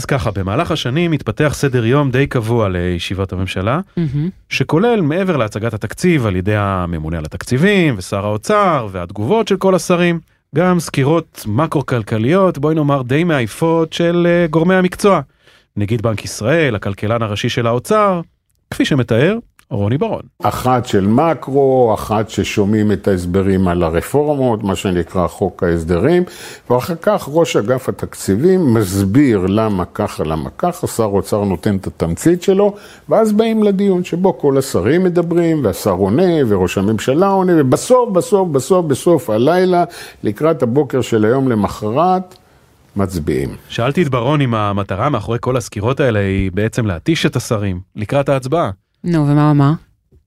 אז 0.00 0.04
ככה, 0.04 0.30
במהלך 0.30 0.70
השנים 0.70 1.12
התפתח 1.12 1.52
סדר 1.56 1.84
יום 1.84 2.10
די 2.10 2.26
קבוע 2.26 2.68
לישיבות 2.68 3.32
הממשלה, 3.32 3.80
mm-hmm. 3.80 4.18
שכולל 4.48 5.00
מעבר 5.00 5.36
להצגת 5.36 5.74
התקציב 5.74 6.26
על 6.26 6.36
ידי 6.36 6.56
הממונה 6.56 7.18
על 7.18 7.24
התקציבים 7.24 7.94
ושר 7.98 8.26
האוצר 8.26 8.88
והתגובות 8.90 9.48
של 9.48 9.56
כל 9.56 9.74
השרים, 9.74 10.20
גם 10.54 10.80
סקירות 10.80 11.44
מקרו-כלכליות, 11.48 12.58
בואי 12.58 12.74
נאמר 12.74 13.02
די 13.02 13.24
מעייפות 13.24 13.92
של 13.92 14.26
uh, 14.26 14.50
גורמי 14.50 14.74
המקצוע. 14.74 15.20
נגיד 15.76 16.02
בנק 16.02 16.24
ישראל, 16.24 16.74
הכלכלן 16.74 17.22
הראשי 17.22 17.48
של 17.48 17.66
האוצר, 17.66 18.20
כפי 18.70 18.84
שמתאר 18.84 19.38
רוני 19.70 19.98
ברון. 19.98 20.22
אחת 20.42 20.86
של 20.86 21.06
מקרו, 21.06 21.94
אחת 21.94 22.30
ששומעים 22.30 22.92
את 22.92 23.08
ההסברים 23.08 23.68
על 23.68 23.82
הרפורמות, 23.82 24.62
מה 24.62 24.76
שנקרא 24.76 25.26
חוק 25.26 25.62
ההסדרים, 25.62 26.22
ואחר 26.70 26.94
כך 27.02 27.28
ראש 27.32 27.56
אגף 27.56 27.88
התקציבים 27.88 28.74
מסביר 28.74 29.46
למה 29.48 29.84
ככה, 29.84 30.24
למה 30.24 30.50
ככה, 30.58 30.86
שר 30.86 31.04
אוצר 31.04 31.44
נותן 31.44 31.76
את 31.76 31.86
התמצית 31.86 32.42
שלו, 32.42 32.74
ואז 33.08 33.32
באים 33.32 33.62
לדיון 33.62 34.04
שבו 34.04 34.38
כל 34.38 34.58
השרים 34.58 35.04
מדברים, 35.04 35.64
והשר 35.64 35.90
עונה, 35.90 36.32
וראש 36.48 36.78
הממשלה 36.78 37.28
עונה, 37.28 37.52
ובסוף, 37.58 38.10
בסוף, 38.12 38.48
בסוף, 38.48 38.86
בסוף 38.86 39.30
הלילה, 39.30 39.84
לקראת 40.22 40.62
הבוקר 40.62 41.00
של 41.00 41.24
היום 41.24 41.48
למחרת, 41.48 42.34
מצביעים. 42.96 43.48
שאלתי 43.68 44.02
את 44.02 44.08
ברון 44.08 44.40
אם 44.40 44.54
המטרה 44.54 45.08
מאחורי 45.08 45.38
כל 45.40 45.56
הסקירות 45.56 46.00
האלה 46.00 46.18
היא 46.18 46.50
בעצם 46.54 46.86
להתיש 46.86 47.26
את 47.26 47.36
השרים 47.36 47.80
לקראת 47.96 48.28
ההצבעה. 48.28 48.70
נו, 49.04 49.28
ומה 49.28 49.42
הוא 49.44 49.50
אמר? 49.50 49.72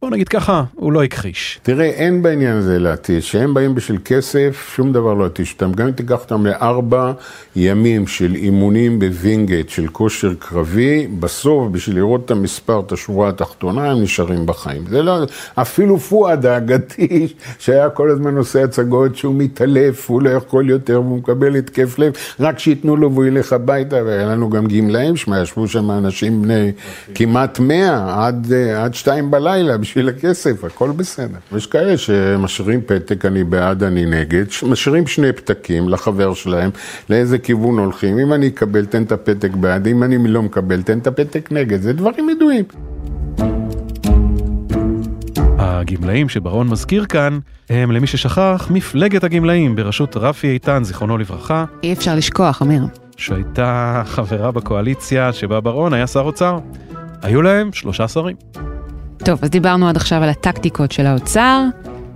בוא 0.03 0.09
נגיד 0.09 0.27
ככה, 0.27 0.63
הוא 0.75 0.91
לא 0.91 1.03
הכחיש. 1.03 1.59
תראה, 1.63 1.85
אין 1.85 2.21
בעניין 2.21 2.57
הזה 2.57 2.79
להתיש. 2.79 3.29
כשהם 3.29 3.53
באים 3.53 3.75
בשביל 3.75 3.99
כסף, 4.05 4.71
שום 4.75 4.93
דבר 4.93 5.13
לא 5.13 5.25
יתיש 5.25 5.53
אותם. 5.53 5.71
גם 5.71 5.87
אם 5.87 5.91
תיקח 5.91 6.19
אותם 6.23 6.45
לארבע 6.45 7.11
ימים 7.55 8.07
של 8.07 8.35
אימונים 8.35 8.99
בווינגייט, 8.99 9.69
של 9.69 9.87
כושר 9.87 10.33
קרבי, 10.39 11.07
בסוף, 11.19 11.71
בשביל 11.71 11.95
לראות 11.95 12.25
את 12.25 12.31
המספר, 12.31 12.79
את 12.79 12.91
השורה 12.91 13.29
התחתונה, 13.29 13.91
הם 13.91 14.01
נשארים 14.01 14.45
בחיים. 14.45 14.83
זה 14.89 15.01
לא... 15.01 15.23
אפילו 15.55 15.99
פואד 15.99 16.45
האגתי, 16.45 17.27
שהיה 17.59 17.89
כל 17.89 18.09
הזמן 18.09 18.37
עושה 18.37 18.63
הצגות 18.63 19.15
שהוא 19.15 19.35
מתעלף, 19.35 20.09
הוא 20.09 20.21
לא 20.21 20.29
יכול 20.29 20.69
יותר 20.69 21.01
והוא 21.01 21.17
מקבל 21.17 21.55
התקף 21.55 21.99
לב, 21.99 22.13
רק 22.39 22.59
שייתנו 22.59 22.95
לו 22.95 23.11
והוא 23.11 23.25
ילך 23.25 23.53
הביתה, 23.53 23.95
והיה 24.05 24.25
לנו 24.25 24.49
גם 24.49 24.67
גמלאים, 24.67 25.15
שמע, 25.15 25.41
ישבו 25.41 25.67
שם 25.67 25.91
אנשים 25.91 26.41
בני 26.41 26.71
כמעט 27.15 27.59
מאה, 27.59 28.25
עד, 28.27 28.53
עד 28.77 28.93
שתיים 28.93 29.31
בלילה. 29.31 29.77
בשביל 29.93 30.09
הכסף, 30.09 30.63
הכל 30.63 30.91
בסדר. 30.91 31.37
יש 31.57 31.65
כאלה 31.65 31.97
שמשאירים 31.97 32.81
פתק, 32.85 33.25
אני 33.25 33.43
בעד, 33.43 33.83
אני 33.83 34.05
נגד, 34.05 34.45
משאירים 34.69 35.07
שני 35.07 35.33
פתקים 35.33 35.89
לחבר 35.89 36.33
שלהם, 36.33 36.69
לאיזה 37.09 37.37
כיוון 37.37 37.79
הולכים. 37.79 38.19
אם 38.19 38.33
אני 38.33 38.47
אקבל, 38.47 38.85
תן 38.85 39.03
את 39.03 39.11
הפתק 39.11 39.51
בעד, 39.51 39.87
אם 39.87 40.03
אני 40.03 40.27
לא 40.27 40.41
מקבל, 40.43 40.81
תן 40.81 40.99
את 40.99 41.07
הפתק 41.07 41.51
נגד. 41.51 41.81
זה 41.81 41.93
דברים 41.93 42.29
ידועים. 42.29 42.65
הגמלאים 45.57 46.29
שברון 46.29 46.67
מזכיר 46.67 47.05
כאן 47.05 47.39
הם 47.69 47.91
למי 47.91 48.07
ששכח 48.07 48.67
מפלגת 48.69 49.23
הגמלאים 49.23 49.75
בראשות 49.75 50.17
רפי 50.17 50.47
איתן 50.47 50.83
זיכרונו 50.83 51.17
לברכה. 51.17 51.65
אי 51.83 51.93
אפשר 51.93 52.15
לשכוח 52.15 52.61
אמיר. 52.61 52.83
שהייתה 53.17 54.03
חברה 54.05 54.51
בקואליציה 54.51 55.33
שבה 55.33 55.61
ברון 55.61 55.93
היה 55.93 56.07
שר 56.07 56.19
אוצר. 56.19 56.57
היו 57.21 57.41
להם 57.41 57.73
שלושה 57.73 58.07
שרים. 58.07 58.35
טוב, 59.25 59.39
אז 59.41 59.49
דיברנו 59.49 59.89
עד 59.89 59.95
עכשיו 59.97 60.23
על 60.23 60.29
הטקטיקות 60.29 60.91
של 60.91 61.05
האוצר, 61.05 61.63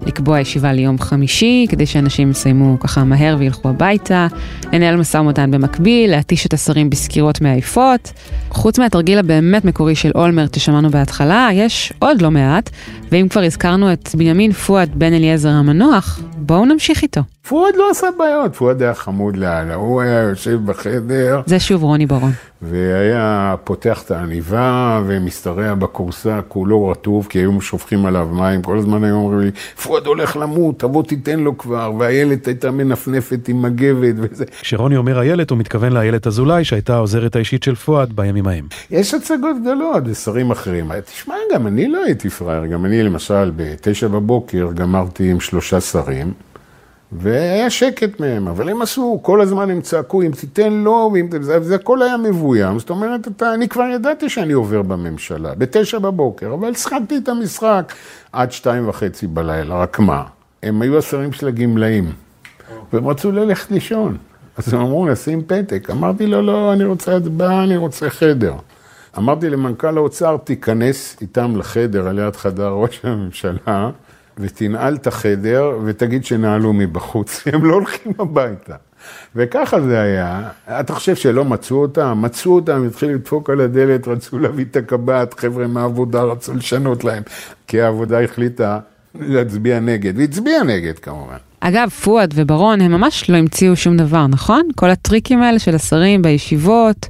לקבוע 0.05 0.39
ישיבה 0.39 0.73
ליום 0.73 0.99
חמישי, 0.99 1.65
כדי 1.69 1.85
שאנשים 1.85 2.31
יסיימו 2.31 2.79
ככה 2.79 3.03
מהר 3.03 3.35
וילכו 3.39 3.69
הביתה, 3.69 4.27
לנהל 4.73 4.95
משא 4.95 5.17
ומתן 5.17 5.51
במקביל, 5.51 6.11
להתיש 6.11 6.45
את 6.45 6.53
השרים 6.53 6.89
בסקירות 6.89 7.41
מעייפות. 7.41 8.11
חוץ 8.49 8.79
מהתרגיל 8.79 9.19
הבאמת 9.19 9.65
מקורי 9.65 9.95
של 9.95 10.11
אולמרט 10.15 10.53
ששמענו 10.53 10.89
בהתחלה, 10.89 11.49
יש 11.53 11.93
עוד 11.99 12.21
לא 12.21 12.31
מעט, 12.31 12.69
ואם 13.11 13.27
כבר 13.29 13.41
הזכרנו 13.41 13.93
את 13.93 14.09
בנימין 14.15 14.51
פואד 14.51 14.89
בן 14.95 15.13
אליעזר 15.13 15.49
המנוח, 15.49 16.19
בואו 16.37 16.65
נמשיך 16.65 17.01
איתו. 17.03 17.21
פואד 17.47 17.75
לא 17.75 17.89
עשה 17.91 18.07
בעיות, 18.17 18.55
פואד 18.55 18.81
היה 18.81 18.93
חמוד 18.93 19.37
לאללה, 19.37 19.75
הוא 19.75 20.01
היה 20.01 20.19
יושב 20.19 20.59
בחדר. 20.65 21.41
זה 21.45 21.59
שוב 21.59 21.83
רוני 21.83 22.05
ברון. 22.05 22.31
והיה 22.61 23.55
פותח 23.63 24.01
את 24.05 24.11
העניבה 24.11 25.01
ומשתרע 25.05 25.73
בכורסה, 25.73 26.39
כולו 26.47 26.87
רטוב, 26.87 27.27
כי 27.29 27.39
היו 27.39 27.61
שופכים 27.61 28.05
עליו 28.05 28.27
מים, 28.31 28.61
כל 28.61 28.77
הזמן 28.77 29.03
היו 29.03 29.15
אומרים 29.15 29.39
לי, 29.39 29.51
פואד 29.83 30.05
הולך 30.05 30.37
למות, 30.37 30.79
תבוא 30.79 31.03
תיתן 31.03 31.39
לו 31.39 31.57
כבר, 31.57 31.91
והילד 31.99 32.39
הייתה 32.45 32.71
מנפנפת 32.71 33.47
עם 33.47 33.61
מגבת 33.61 34.15
וזה. 34.17 34.45
כשרוני 34.61 34.97
אומר 34.97 35.21
איילת, 35.21 35.49
הוא 35.49 35.57
מתכוון 35.57 35.93
לאיילת 35.93 36.27
אזולאי, 36.27 36.63
שהייתה 36.63 36.95
העוזרת 36.95 37.35
האישית 37.35 37.63
של 37.63 37.75
פואד 37.75 38.13
בימים 38.15 38.47
ההם. 38.47 38.67
יש 38.91 39.13
הצגות 39.13 39.55
גדולות 39.61 40.03
ושרים 40.05 40.51
אחרים. 40.51 40.91
תשמע, 41.05 41.35
גם 41.53 41.67
אני 41.67 41.87
לא 41.87 42.03
הייתי 42.03 42.29
פראייר, 42.29 42.65
גם 42.65 42.85
אני 42.85 43.03
למשל 43.03 43.51
בתשע 43.55 44.07
בבוקר 44.07 44.69
גמרתי 44.73 45.31
עם 45.31 45.39
שלושה 45.39 45.81
שרים. 45.81 46.33
והיה 47.11 47.69
שקט 47.69 48.19
מהם, 48.19 48.47
אבל 48.47 48.69
הם 48.69 48.81
עשו, 48.81 49.19
כל 49.21 49.41
הזמן 49.41 49.69
הם 49.69 49.81
צעקו, 49.81 50.21
אם 50.21 50.31
תיתן 50.31 50.73
לו, 50.73 51.09
ואם... 51.13 51.29
זה, 51.41 51.59
זה 51.59 51.75
הכל 51.75 52.01
היה 52.01 52.17
מבוים, 52.17 52.79
זאת 52.79 52.89
אומרת, 52.89 53.27
אתה, 53.27 53.53
אני 53.53 53.69
כבר 53.69 53.83
ידעתי 53.93 54.29
שאני 54.29 54.53
עובר 54.53 54.81
בממשלה, 54.81 55.55
בתשע 55.55 55.99
בבוקר, 55.99 56.53
אבל 56.53 56.73
שחקתי 56.73 57.17
את 57.17 57.29
המשחק 57.29 57.93
עד 58.31 58.51
שתיים 58.51 58.89
וחצי 58.89 59.27
בלילה, 59.27 59.81
רק 59.81 59.99
מה, 59.99 60.23
הם 60.63 60.81
היו 60.81 60.97
השרים 60.97 61.31
של 61.31 61.47
הגמלאים, 61.47 62.11
והם 62.93 63.07
רצו 63.07 63.31
ללכת 63.31 63.71
לישון, 63.71 64.17
אז 64.57 64.73
הם 64.73 64.79
אמרו, 64.79 65.05
נשים 65.05 65.41
פתק, 65.47 65.89
אמרתי 65.91 66.27
לו, 66.27 66.41
לא, 66.41 66.73
אני 66.73 66.83
רוצה 66.83 67.15
הצבעה, 67.17 67.63
אני 67.63 67.77
רוצה 67.77 68.09
חדר. 68.09 68.53
אמרתי 69.17 69.49
למנכ"ל 69.49 69.97
האוצר, 69.97 70.37
תיכנס 70.37 71.17
איתם 71.21 71.57
לחדר, 71.57 72.07
על 72.07 72.19
יד 72.19 72.35
חדר 72.35 72.67
ראש 72.67 73.01
הממשלה, 73.03 73.89
ותנעל 74.39 74.95
את 74.95 75.07
החדר 75.07 75.77
ותגיד 75.85 76.25
שנעלו 76.25 76.73
מבחוץ, 76.73 77.41
הם 77.53 77.65
לא 77.65 77.73
הולכים 77.73 78.11
הביתה. 78.19 78.75
וככה 79.35 79.81
זה 79.81 80.01
היה. 80.01 80.49
אתה 80.67 80.93
חושב 80.93 81.15
שלא 81.15 81.45
מצאו 81.45 81.77
אותם? 81.77 82.19
מצאו 82.21 82.55
אותם, 82.55 82.87
התחילו 82.87 83.13
לדפוק 83.13 83.49
על 83.49 83.61
הדלת, 83.61 84.07
רצו 84.07 84.39
להביא 84.39 84.65
את 84.71 84.75
הקב"ט, 84.75 85.39
חבר'ה 85.39 85.67
מהעבודה 85.67 86.23
רצו 86.23 86.53
לשנות 86.53 87.03
להם, 87.03 87.23
כי 87.67 87.81
העבודה 87.81 88.23
החליטה 88.23 88.79
להצביע 89.15 89.79
נגד, 89.79 90.17
והצביע 90.17 90.63
נגד 90.63 90.99
כמובן. 90.99 91.37
אגב, 91.59 91.89
פואד 91.89 92.33
וברון 92.35 92.81
הם 92.81 92.91
ממש 92.91 93.29
לא 93.29 93.37
המציאו 93.37 93.75
שום 93.75 93.97
דבר, 93.97 94.27
נכון? 94.27 94.67
כל 94.75 94.89
הטריקים 94.89 95.41
האלה 95.41 95.59
של 95.59 95.75
השרים 95.75 96.21
בישיבות, 96.21 97.07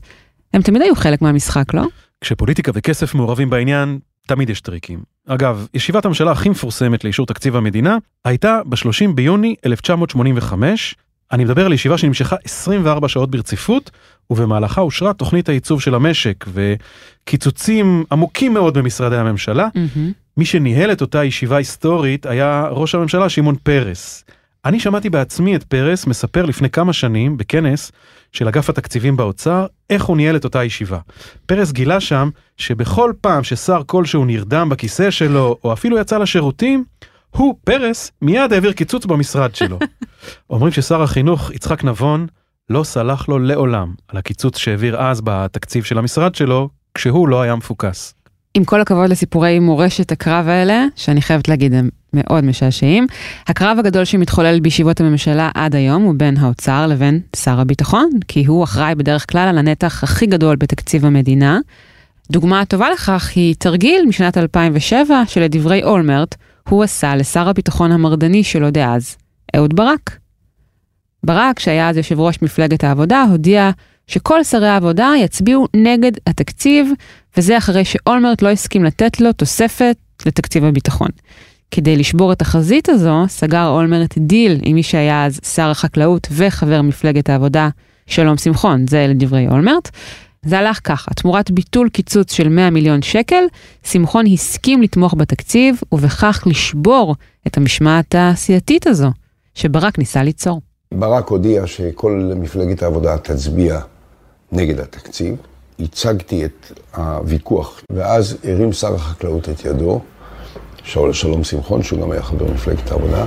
הם 0.53 0.61
תמיד 0.61 0.81
היו 0.81 0.95
חלק 0.95 1.21
מהמשחק, 1.21 1.73
לא? 1.73 1.83
כשפוליטיקה 2.21 2.71
וכסף 2.75 3.15
מעורבים 3.15 3.49
בעניין, 3.49 3.99
תמיד 4.27 4.49
יש 4.49 4.61
טריקים. 4.61 4.99
אגב, 5.27 5.67
ישיבת 5.73 6.05
הממשלה 6.05 6.31
הכי 6.31 6.49
מפורסמת 6.49 7.03
לאישור 7.03 7.25
תקציב 7.25 7.55
המדינה 7.55 7.97
הייתה 8.25 8.59
ב-30 8.65 9.11
ביוני 9.15 9.55
1985. 9.65 10.95
אני 11.31 11.43
מדבר 11.43 11.65
על 11.65 11.73
ישיבה 11.73 11.97
שנמשכה 11.97 12.35
24 12.43 13.07
שעות 13.07 13.31
ברציפות, 13.31 13.91
ובמהלכה 14.29 14.81
אושרה 14.81 15.13
תוכנית 15.13 15.49
הייצוב 15.49 15.81
של 15.81 15.95
המשק 15.95 16.45
וקיצוצים 16.53 18.03
עמוקים 18.11 18.53
מאוד 18.53 18.77
במשרדי 18.77 19.17
הממשלה. 19.17 19.67
Mm-hmm. 19.67 19.99
מי 20.37 20.45
שניהל 20.45 20.91
את 20.91 21.01
אותה 21.01 21.23
ישיבה 21.23 21.57
היסטורית 21.57 22.25
היה 22.25 22.67
ראש 22.71 22.95
הממשלה 22.95 23.29
שמעון 23.29 23.55
פרס. 23.63 24.23
אני 24.67 24.79
שמעתי 24.79 25.09
בעצמי 25.09 25.55
את 25.55 25.63
פרס 25.63 26.07
מספר 26.07 26.45
לפני 26.45 26.69
כמה 26.69 26.93
שנים 26.93 27.37
בכנס 27.37 27.91
של 28.31 28.47
אגף 28.47 28.69
התקציבים 28.69 29.17
באוצר, 29.17 29.65
איך 29.89 30.03
הוא 30.03 30.17
ניהל 30.17 30.35
את 30.35 30.43
אותה 30.43 30.63
ישיבה. 30.63 30.99
פרס 31.45 31.71
גילה 31.71 31.99
שם 31.99 32.29
שבכל 32.57 33.13
פעם 33.21 33.43
ששר 33.43 33.81
כלשהו 33.85 34.25
נרדם 34.25 34.69
בכיסא 34.69 35.11
שלו, 35.11 35.57
או 35.63 35.73
אפילו 35.73 35.97
יצא 35.97 36.17
לשירותים, 36.17 36.83
הוא, 37.29 37.55
פרס, 37.65 38.11
מיד 38.21 38.53
העביר 38.53 38.71
קיצוץ 38.71 39.05
במשרד 39.05 39.55
שלו. 39.55 39.79
אומרים 40.49 40.73
ששר 40.73 41.01
החינוך, 41.01 41.51
יצחק 41.51 41.83
נבון, 41.83 42.27
לא 42.69 42.83
סלח 42.83 43.29
לו 43.29 43.39
לעולם 43.39 43.93
על 44.07 44.17
הקיצוץ 44.17 44.57
שהעביר 44.57 45.01
אז 45.01 45.21
בתקציב 45.23 45.83
של 45.83 45.97
המשרד 45.97 46.35
שלו, 46.35 46.69
כשהוא 46.93 47.27
לא 47.27 47.41
היה 47.41 47.55
מפוקס. 47.55 48.13
עם 48.53 48.65
כל 48.65 48.81
הכבוד 48.81 49.09
לסיפורי 49.09 49.59
מורשת 49.59 50.11
הקרב 50.11 50.47
האלה, 50.47 50.85
שאני 50.95 51.21
חייבת 51.21 51.47
להגיד, 51.47 51.73
הם 51.73 51.89
מאוד 52.17 52.43
משעשעים, 52.43 53.07
הקרב 53.47 53.79
הגדול 53.79 54.05
שמתחולל 54.05 54.59
בישיבות 54.59 54.99
הממשלה 55.01 55.49
עד 55.55 55.75
היום 55.75 56.03
הוא 56.03 56.13
בין 56.17 56.37
האוצר 56.37 56.87
לבין 56.87 57.19
שר 57.35 57.59
הביטחון, 57.59 58.09
כי 58.27 58.45
הוא 58.45 58.63
אחראי 58.63 58.95
בדרך 58.95 59.31
כלל 59.31 59.47
על 59.47 59.57
הנתח 59.57 60.03
הכי 60.03 60.25
גדול 60.25 60.55
בתקציב 60.55 61.05
המדינה. 61.05 61.59
דוגמה 62.31 62.65
טובה 62.65 62.89
לכך 62.89 63.31
היא 63.35 63.55
תרגיל 63.59 64.05
משנת 64.07 64.37
2007, 64.37 65.23
שלדברי 65.27 65.83
אולמרט, 65.83 66.35
הוא 66.69 66.83
עשה 66.83 67.15
לשר 67.15 67.49
הביטחון 67.49 67.91
המרדני 67.91 68.43
שלו 68.43 68.71
דאז, 68.71 69.15
אהוד 69.55 69.75
ברק. 69.75 70.17
ברק, 71.23 71.59
שהיה 71.59 71.89
אז 71.89 71.97
יושב 71.97 72.19
ראש 72.19 72.41
מפלגת 72.41 72.83
העבודה, 72.83 73.25
הודיע 73.29 73.71
שכל 74.07 74.43
שרי 74.43 74.67
העבודה 74.67 75.11
יצביעו 75.19 75.67
נגד 75.73 76.11
התקציב, 76.27 76.91
וזה 77.37 77.57
אחרי 77.57 77.85
שאולמרט 77.85 78.41
לא 78.41 78.49
הסכים 78.49 78.83
לתת 78.83 79.21
לו 79.21 79.33
תוספת 79.33 79.97
לתקציב 80.25 80.65
הביטחון. 80.65 81.09
כדי 81.71 81.95
לשבור 81.95 82.33
את 82.33 82.41
החזית 82.41 82.89
הזו, 82.89 83.25
סגר 83.27 83.67
אולמרט 83.67 84.17
דיל 84.17 84.59
עם 84.63 84.75
מי 84.75 84.83
שהיה 84.83 85.25
אז 85.25 85.39
שר 85.55 85.69
החקלאות 85.69 86.27
וחבר 86.31 86.81
מפלגת 86.81 87.29
העבודה, 87.29 87.69
שלום 88.07 88.37
שמחון, 88.37 88.87
זה 88.87 89.05
לדברי 89.09 89.47
אולמרט. 89.47 89.89
זה 90.45 90.59
הלך 90.59 90.79
ככה, 90.83 91.11
תמורת 91.13 91.51
ביטול 91.51 91.89
קיצוץ 91.89 92.33
של 92.33 92.49
100 92.49 92.69
מיליון 92.69 93.01
שקל, 93.01 93.43
שמחון 93.83 94.25
הסכים 94.33 94.81
לתמוך 94.81 95.13
בתקציב, 95.17 95.81
ובכך 95.91 96.43
לשבור 96.45 97.15
את 97.47 97.57
המשמעת 97.57 98.15
הסיעתית 98.17 98.87
הזו, 98.87 99.11
שברק 99.55 99.99
ניסה 99.99 100.23
ליצור. 100.23 100.61
ברק 100.93 101.27
הודיע 101.27 101.67
שכל 101.67 102.31
מפלגת 102.35 102.83
העבודה 102.83 103.17
תצביע 103.17 103.79
נגד 104.51 104.79
התקציב. 104.79 105.35
הצגתי 105.79 106.45
את 106.45 106.79
הוויכוח, 106.95 107.81
ואז 107.91 108.37
הרים 108.43 108.73
שר 108.73 108.95
החקלאות 108.95 109.49
את 109.49 109.65
ידו, 109.65 110.01
שאול 110.87 111.13
שלום 111.13 111.43
שמחון, 111.43 111.83
שהוא 111.83 112.01
גם 112.01 112.11
היה 112.11 112.21
חבר 112.21 112.45
מפלגת 112.53 112.91
העבודה. 112.91 113.25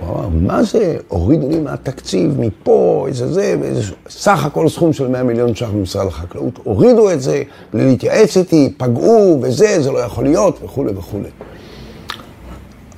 הוא 0.00 0.14
אמר, 0.14 0.28
מה 0.28 0.62
זה, 0.62 0.96
הורידו 1.08 1.48
לי 1.48 1.60
מהתקציב, 1.60 2.40
מפה, 2.40 3.04
איזה 3.08 3.32
זה, 3.32 3.56
ואיזה... 3.60 3.82
סך 4.08 4.44
הכל 4.44 4.68
סכום 4.68 4.92
של 4.92 5.08
100 5.08 5.22
מיליון 5.22 5.54
ש"ח 5.54 5.68
במשרד 5.68 6.06
החקלאות, 6.06 6.58
הורידו 6.64 7.10
את 7.10 7.22
זה 7.22 7.42
בלי 7.72 7.84
להתייעץ 7.84 8.36
איתי, 8.36 8.74
פגעו, 8.76 9.38
וזה, 9.42 9.82
זה 9.82 9.90
לא 9.90 9.98
יכול 9.98 10.24
להיות, 10.24 10.58
וכולי 10.62 10.92
וכולי. 10.96 11.28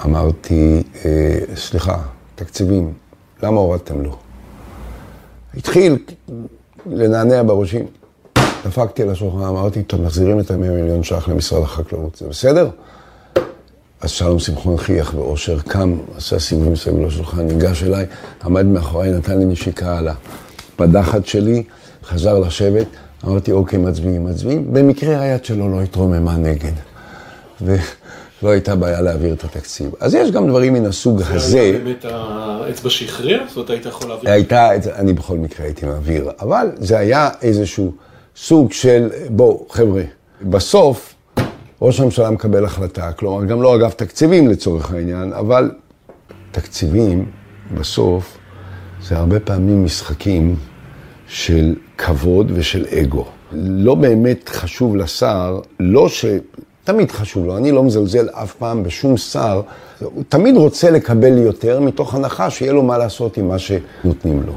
אמרתי, 0.04 0.82
אה, 1.04 1.38
סליחה, 1.56 1.98
תקציבים, 2.34 2.92
למה 3.42 3.60
הורדתם 3.60 4.02
לו? 4.02 4.16
התחיל 5.56 5.96
לנענע 6.86 7.42
בראשים. 7.42 7.86
דפקתי 8.66 9.02
על 9.02 9.10
השולחן, 9.10 9.42
אמרתי, 9.42 9.82
טוב, 9.82 10.02
מחזירים 10.02 10.40
את 10.40 10.50
ה-100 10.50 10.56
מיליון 10.56 11.02
ש"ח 11.02 11.28
למשרד 11.28 11.62
החקלאות, 11.62 12.16
זה 12.16 12.28
בסדר? 12.28 12.70
אז 14.00 14.10
שלום 14.10 14.38
שמחון 14.38 14.76
חייך 14.76 15.14
באושר, 15.14 15.60
קם, 15.60 15.98
עשה 16.16 16.38
סיבובים 16.38 16.72
מסביב 16.72 17.06
לשולחן, 17.06 17.40
ניגש 17.40 17.82
אליי, 17.82 18.06
עמד 18.44 18.66
מאחוריי, 18.66 19.10
נתן 19.10 19.38
לי 19.38 19.44
נשיקה 19.44 19.98
על 19.98 20.08
הפדחת 20.08 21.26
שלי, 21.26 21.62
חזר 22.04 22.38
לשבת, 22.38 22.86
אמרתי, 23.24 23.52
אוקיי, 23.52 23.78
מצביעים, 23.78 24.24
מצביעים. 24.24 24.72
במקרה 24.72 25.20
היד 25.20 25.44
שלו 25.44 25.68
לא 25.68 25.82
התרוממה 25.82 26.36
נגד. 26.36 26.72
ולא 27.60 28.50
הייתה 28.50 28.76
בעיה 28.76 29.00
להעביר 29.00 29.34
את 29.34 29.44
התקציב. 29.44 29.90
אז 30.00 30.14
יש 30.14 30.30
גם 30.30 30.48
דברים 30.48 30.72
מן 30.72 30.86
הסוג 30.86 31.22
הזה. 31.22 31.38
זה 31.38 31.60
היה 31.60 31.72
באמת 31.78 32.04
האצבע 32.04 32.90
שהכריע? 32.90 33.38
זאת 33.48 33.56
אומרת, 33.56 33.70
היית 33.70 33.86
יכול 33.86 34.08
להעביר? 34.08 34.30
הייתה, 34.30 34.70
אני 34.94 35.12
בכל 35.12 35.36
מקרה 35.36 35.66
הייתי 35.66 35.86
מעביר, 35.86 36.30
אבל 36.40 36.70
זה 36.76 36.98
היה 36.98 37.30
איזשהו 37.42 37.92
סוג 38.36 38.72
של, 38.72 39.08
בואו, 39.30 39.66
חבר'ה, 39.70 40.02
בסוף 40.42 41.14
ראש 41.82 42.00
הממשלה 42.00 42.30
מקבל 42.30 42.64
החלטה, 42.64 43.12
כלומר, 43.12 43.44
גם 43.44 43.62
לא 43.62 43.76
אגף 43.76 43.94
תקציבים 43.94 44.48
לצורך 44.48 44.92
העניין, 44.92 45.32
אבל 45.32 45.70
תקציבים, 46.50 47.26
בסוף, 47.74 48.38
זה 49.02 49.16
הרבה 49.16 49.40
פעמים 49.40 49.84
משחקים 49.84 50.56
של 51.26 51.74
כבוד 51.98 52.52
ושל 52.54 52.86
אגו. 53.00 53.24
לא 53.52 53.94
באמת 53.94 54.48
חשוב 54.48 54.96
לשר, 54.96 55.60
לא 55.80 56.08
ש... 56.08 56.24
תמיד 56.84 57.10
חשוב 57.10 57.46
לו, 57.46 57.56
אני 57.56 57.72
לא 57.72 57.82
מזלזל 57.82 58.28
אף 58.32 58.54
פעם 58.54 58.82
בשום 58.82 59.16
שר, 59.16 59.62
הוא 60.00 60.24
תמיד 60.28 60.56
רוצה 60.56 60.90
לקבל 60.90 61.38
יותר 61.38 61.80
מתוך 61.80 62.14
הנחה 62.14 62.50
שיהיה 62.50 62.72
לו 62.72 62.82
מה 62.82 62.98
לעשות 62.98 63.36
עם 63.36 63.48
מה 63.48 63.58
שנותנים 63.58 64.42
לו. 64.42 64.52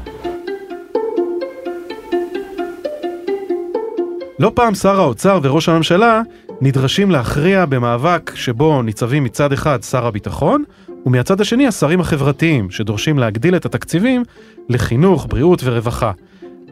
לא 4.38 4.52
פעם 4.54 4.74
שר 4.74 5.00
האוצר 5.00 5.40
וראש 5.42 5.68
הממשלה 5.68 6.22
נדרשים 6.64 7.10
להכריע 7.10 7.66
במאבק 7.66 8.32
שבו 8.34 8.82
ניצבים 8.82 9.24
מצד 9.24 9.52
אחד 9.52 9.82
שר 9.82 10.06
הביטחון, 10.06 10.64
ומהצד 11.06 11.40
השני 11.40 11.66
השרים 11.66 12.00
החברתיים, 12.00 12.70
שדורשים 12.70 13.18
להגדיל 13.18 13.56
את 13.56 13.66
התקציבים 13.66 14.22
לחינוך, 14.68 15.26
בריאות 15.30 15.60
ורווחה. 15.64 16.12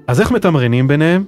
אז 0.07 0.21
איך 0.21 0.31
מתמרנים 0.31 0.89
ביניהם? 0.89 1.25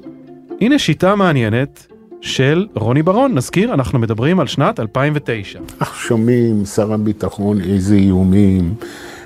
הנה 0.61 0.79
שיטה 0.79 1.15
מעניינת 1.15 1.87
של 2.21 2.67
רוני 2.75 3.03
ברון, 3.03 3.35
נזכיר, 3.35 3.75
אנחנו 3.75 3.99
מדברים 3.99 4.41
על 4.41 4.47
שנת 4.47 4.81
2009. 4.81 5.59
אך 5.79 5.97
שומעים, 5.97 6.65
שר 6.65 6.93
הביטחון, 6.93 7.61
איזה 7.61 7.95
איומים, 7.95 8.75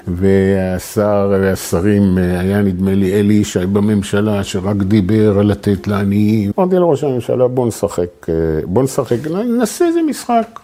והשר 0.06 1.28
והשרים, 1.40 2.18
היה 2.18 2.62
נדמה 2.62 2.94
לי 2.94 3.20
אלי 3.20 3.34
ישי 3.34 3.66
בממשלה, 3.66 4.44
שרק 4.44 4.76
דיבר 4.76 5.38
על 5.38 5.46
לתת 5.46 5.88
לעניים. 5.88 6.50
אמרתי 6.58 6.76
לראש 6.76 7.04
הממשלה, 7.04 7.48
בוא 7.48 7.68
נשחק, 7.68 8.26
בוא 8.64 8.82
נשחק, 8.82 9.16
נעשה 9.58 9.86
איזה 9.86 10.02
משחק. 10.02 10.60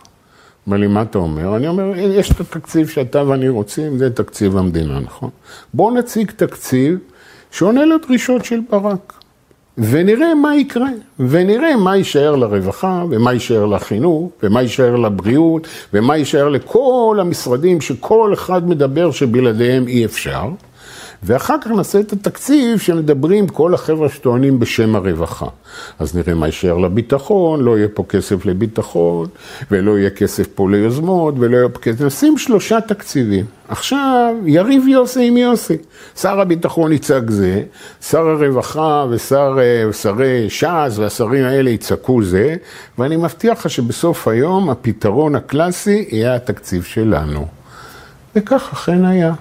אומר 0.67 0.77
לי, 0.77 0.87
מה 0.87 1.03
אתה 1.03 1.19
אומר? 1.19 1.57
אני 1.57 1.69
אומר, 1.69 1.93
יש 1.97 2.33
את 2.33 2.41
התקציב 2.41 2.89
שאתה 2.89 3.27
ואני 3.27 3.49
רוצים, 3.49 3.99
זה 3.99 4.11
תקציב 4.11 4.57
המדינה, 4.57 5.01
נכון? 5.01 5.31
בואו 5.75 5.95
נציג 5.95 6.31
תקציב 6.37 6.99
שעונה 7.51 7.85
לדרישות 7.85 8.45
של 8.45 8.61
ברק. 8.71 9.22
ונראה 9.79 10.35
מה 10.35 10.57
יקרה, 10.57 10.89
ונראה 11.19 11.77
מה 11.77 11.97
יישאר 11.97 12.37
לרווחה, 12.37 13.05
ומה 13.11 13.33
יישאר 13.33 13.67
לחינוך, 13.67 14.31
ומה 14.43 14.63
יישאר 14.63 14.97
לבריאות, 14.97 15.67
ומה 15.95 16.17
יישאר 16.17 16.49
לכל 16.49 17.19
המשרדים 17.21 17.81
שכל 17.81 18.33
אחד 18.33 18.69
מדבר 18.69 19.11
שבלעדיהם 19.11 19.89
אי 19.89 20.05
אפשר. 20.05 20.49
ואחר 21.23 21.55
כך 21.61 21.71
נעשה 21.71 22.01
את 22.01 22.13
התקציב 22.13 22.79
שמדברים 22.79 23.49
כל 23.49 23.75
החבר'ה 23.75 24.09
שטוענים 24.09 24.59
בשם 24.59 24.97
הרווחה. 24.97 25.47
אז 25.99 26.17
נראה 26.17 26.35
מה 26.35 26.47
יישאר 26.47 26.79
לביטחון, 26.79 27.61
לא 27.61 27.79
יהיה 27.79 27.89
פה 27.95 28.05
כסף 28.09 28.47
לביטחון, 28.47 29.29
ולא 29.71 29.99
יהיה 29.99 30.11
כסף 30.11 30.47
פה 30.55 30.71
ליוזמות, 30.71 31.35
ולא 31.39 31.57
יהיה 31.57 31.69
פה 31.69 31.79
כסף... 31.79 32.01
נשים 32.01 32.39
שלושה 32.39 32.81
תקציבים. 32.81 33.45
עכשיו, 33.69 34.35
יריב 34.47 34.89
יוסי 34.89 35.29
עם 35.29 35.37
יוסי. 35.37 35.77
שר 36.17 36.41
הביטחון 36.41 36.93
יצעק 36.93 37.31
זה, 37.31 37.63
שר 38.01 38.29
הרווחה 38.29 39.07
ושר, 39.11 39.59
ושרי 39.89 40.51
ש"ס 40.51 40.99
והשרים 40.99 41.45
האלה 41.45 41.71
יצעקו 41.71 42.23
זה, 42.23 42.57
ואני 42.99 43.17
מבטיח 43.17 43.59
לך 43.59 43.71
שבסוף 43.71 44.29
היום 44.29 44.71
הפתרון 44.71 45.35
הקלאסי 45.35 46.09
יהיה 46.11 46.35
התקציב 46.35 46.83
שלנו. 46.83 47.47
וכך 48.37 48.69
אכן 48.73 49.05
היה. 49.05 49.33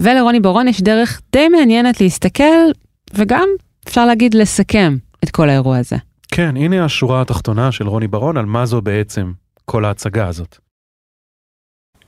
ולרוני 0.00 0.40
בורון 0.40 0.68
יש 0.68 0.82
דרך 0.82 1.20
די 1.32 1.48
מעניינת 1.48 2.00
להסתכל, 2.00 2.70
וגם, 3.14 3.48
אפשר 3.88 4.06
להגיד, 4.06 4.34
לסכם 4.34 4.96
את 5.24 5.30
כל 5.30 5.48
האירוע 5.48 5.78
הזה. 5.78 5.96
כן, 6.28 6.56
הנה 6.56 6.84
השורה 6.84 7.20
התחתונה 7.20 7.72
של 7.72 7.88
רוני 7.88 8.08
ברון 8.08 8.36
על 8.36 8.46
מה 8.46 8.66
זו 8.66 8.80
בעצם 8.80 9.32
כל 9.64 9.84
ההצגה 9.84 10.28
הזאת. 10.28 10.58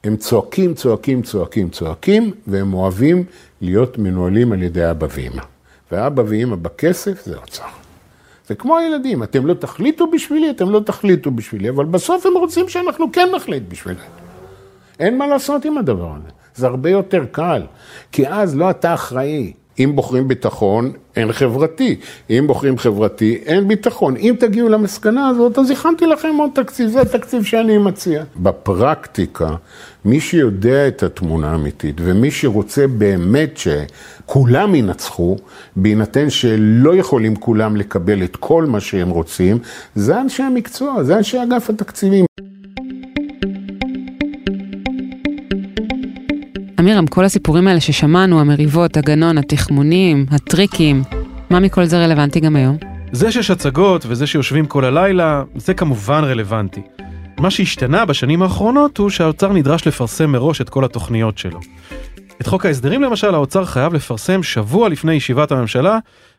הם 0.05 0.17
צועקים, 0.17 0.75
צועקים, 0.75 1.23
צועקים, 1.23 1.71
צועקים, 1.71 2.31
והם 2.47 2.75
אוהבים 2.75 3.25
להיות 3.61 3.99
מנוהלים 3.99 4.53
על 4.53 4.63
ידי 4.63 4.91
אבא 4.91 5.07
ואמא. 5.11 5.43
ואבא 5.93 6.23
ואמא 6.27 6.57
בכסף 6.57 7.25
זה 7.25 7.37
אוצר. 7.37 7.65
זה 8.47 8.55
כמו 8.55 8.79
הילדים, 8.79 9.23
אתם 9.23 9.47
לא 9.47 9.55
תחליטו 9.55 10.11
בשבילי, 10.11 10.51
אתם 10.51 10.71
לא 10.71 10.81
תחליטו 10.81 11.31
בשבילי, 11.31 11.69
אבל 11.69 11.85
בסוף 11.85 12.27
הם 12.27 12.33
רוצים 12.37 12.69
שאנחנו 12.69 13.13
כן 13.13 13.29
נחליט 13.37 13.63
בשבילם. 13.69 14.01
אין 15.01 15.19
מה 15.19 15.27
לעשות 15.27 15.65
עם 15.65 15.79
הדבר 15.79 16.15
הזה. 16.17 16.42
זה 16.55 16.67
הרבה 16.67 16.91
יותר 16.91 17.25
קל, 17.31 17.63
כי 18.13 18.29
אז 18.29 18.57
לא 18.57 18.71
אתה 18.71 18.95
אחראי. 18.95 19.53
אם 19.79 19.93
בוחרים 19.95 20.29
ביטחון, 20.29 20.93
אין 21.17 21.33
חברתי. 21.33 21.97
אם 22.31 22.45
בוחרים 22.47 22.79
חברתי, 22.79 23.39
אין 23.47 23.69
ביטחון. 23.69 24.17
אם 24.17 24.35
תגיעו 24.39 24.69
למסקנה 24.69 25.29
הזאת, 25.29 25.59
אז 25.59 25.71
הכנתי 25.71 26.07
לכם 26.07 26.37
עוד 26.39 26.51
תקציב, 26.55 26.89
זה 26.89 27.01
התקציב 27.01 27.45
שאני 27.45 27.79
מציע. 27.79 28.25
בפרקטיקה, 28.37 29.55
מי 30.05 30.21
שיודע 30.21 30.89
את 30.89 31.03
התמונה 31.03 31.53
האמיתית, 31.53 31.97
ומי 32.01 32.31
שרוצה 32.31 32.87
באמת 32.87 33.57
שכולם 33.57 34.75
ינצחו, 34.75 35.37
בהינתן 35.77 36.31
שלא 36.31 36.97
יכולים 36.97 37.37
כולם 37.37 37.77
לקבל 37.77 38.23
את 38.25 38.37
כל 38.37 38.65
מה 38.65 38.81
שהם 38.81 39.11
רוצים, 39.11 39.59
זה 39.95 40.21
אנשי 40.21 40.43
המקצוע, 40.43 41.03
זה 41.03 41.17
אנשי 41.17 41.43
אגף 41.43 41.71
התקציבים. 41.71 42.25
אמירם, 46.83 47.07
כל 47.07 47.25
הסיפורים 47.25 47.69
האלה 47.69 47.81
ששמענו, 47.81 48.41
המריבות, 48.41 48.97
הגנון, 48.97 49.39
התחמונים, 49.39 50.27
הטריקים, 50.31 51.03
מה 51.51 51.61
מכל 51.61 51.85
זה 51.85 52.05
רלוונטי 52.05 52.41
גם 52.41 52.57
היום? 52.57 52.77
זה 53.13 53.33
שיש 53.33 53.51
הצגות 53.51 54.05
וזה 54.09 54.27
שיושבים 54.27 54.67
כל 54.67 54.85
הלילה, 54.85 55.43
זה 55.57 55.75
כמובן 55.75 56.25
רלוונטי. 56.25 56.83
מה 57.39 57.51
שהשתנה 57.51 58.05
בשנים 58.05 58.43
האחרונות 58.43 58.99
הוא 58.99 59.11
שהאוצר 59.11 59.53
נדרש 59.53 59.87
לפרסם 59.87 60.31
מראש 60.31 60.61
את 60.61 60.69
כל 60.69 60.85
התוכניות 60.85 61.39
שלו. 61.39 61.61
את 62.41 62.47
חוק 62.47 62.67
ההסדרים 62.67 63.03
למשל, 63.03 63.35
האוצר 63.35 63.65
חייב 63.65 63.95
לפרסם 63.95 64.43
שבוע 64.43 64.89
לפני 64.89 65.15
ישיבת 65.15 65.53
הממשלה 65.53 65.99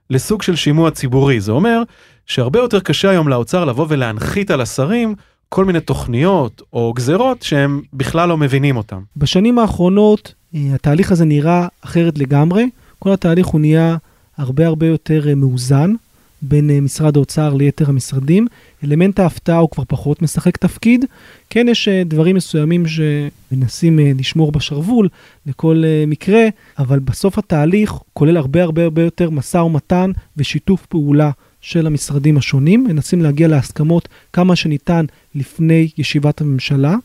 לסוג 0.10 0.42
של 0.42 0.56
שימוע 0.56 0.92
ציבורי. 0.92 1.40
זה 1.40 1.52
אומר 1.52 1.82
שהרבה 2.26 2.60
יותר 2.60 2.80
קשה 2.80 3.10
היום 3.10 3.28
לאוצר 3.28 3.66
לבוא 3.66 3.86
ולהנחית 3.90 4.52
על 4.52 4.62
השרים 4.62 5.16
כל 5.54 5.66
מיני 5.66 5.80
תוכניות 5.80 6.62
או 6.74 6.94
גזרות 6.96 7.44
שהם 7.44 7.82
בכלל 7.94 8.30
לא 8.30 8.38
מבינים 8.38 8.78
אותם. 8.78 9.02
בשנים 9.18 9.60
האחרונות 9.60 10.34
אה, 10.56 10.60
התהליך 10.74 11.12
הזה 11.12 11.26
נראה 11.26 11.68
אחרת 11.82 12.18
לגמרי. 12.18 12.70
כל 13.00 13.12
התהליך 13.12 13.48
הוא 13.48 13.62
נהיה 13.62 13.98
הרבה 14.38 14.68
הרבה 14.68 14.88
יותר 14.88 15.30
אה, 15.30 15.36
מאוזן 15.36 15.94
בין 16.42 16.70
אה, 16.70 16.82
משרד 16.82 17.18
האוצר 17.18 17.54
ליתר 17.54 17.90
המשרדים. 17.90 18.48
אלמנט 18.84 19.20
ההפתעה 19.20 19.58
הוא 19.58 19.70
כבר 19.70 19.84
פחות 19.88 20.22
משחק 20.22 20.58
תפקיד. 20.58 21.06
כן, 21.50 21.68
יש 21.70 21.90
דברים 22.06 22.36
מסוימים 22.36 22.84
שמנסים 22.88 24.00
לשמור 24.00 24.52
בשרוול 24.52 25.10
לכל 25.46 25.84
מקרה, 26.08 26.48
אבל 26.80 27.00
בסוף 27.00 27.38
התהליך 27.38 27.94
כולל 28.14 28.38
הרבה 28.38 28.64
הרבה 28.64 28.84
הרבה 28.84 29.02
יותר 29.02 29.30
משא 29.30 29.58
ומתן 29.58 30.12
ושיתוף 30.38 30.86
פעולה 30.86 31.32
של 31.64 31.88
המשרדים 31.88 32.38
השונים, 32.38 32.84
מנסים 32.84 33.22
להגיע 33.22 33.48
להסכמות 33.48 34.10
כמה 34.34 34.56
שניתן 34.56 35.06
לפני 35.36 35.90
ישיבת 35.98 36.42
הממשלה, 36.42 36.96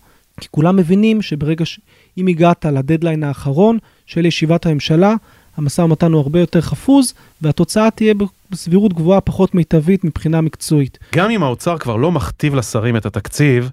כי 0.40 0.48
כולם 0.50 0.76
מבינים 0.76 1.22
שברגע 1.22 1.66
ש... 1.66 1.80
אם 2.18 2.26
הגעת 2.26 2.64
לדדליין 2.64 3.24
האחרון 3.24 3.78
של 4.06 4.26
ישיבת 4.26 4.66
הממשלה, 4.66 5.14
המשא 5.56 5.82
ומתן 5.82 6.12
הוא 6.12 6.20
הרבה 6.20 6.40
יותר 6.40 6.60
חפוז, 6.60 7.14
והתוצאה 7.42 7.90
תהיה 7.90 8.14
בסבירות 8.50 8.92
גבוהה 8.92 9.20
פחות 9.20 9.54
מיטבית 9.54 10.04
מבחינה 10.04 10.40
מקצועית. 10.40 10.98
גם 11.14 11.30
אם 11.30 11.42
האוצר 11.42 11.78
כבר 11.78 11.96
לא 11.96 12.12
מכתיב 12.12 12.54
לשרים 12.54 12.96
את 12.96 13.06
התקציב, 13.06 13.70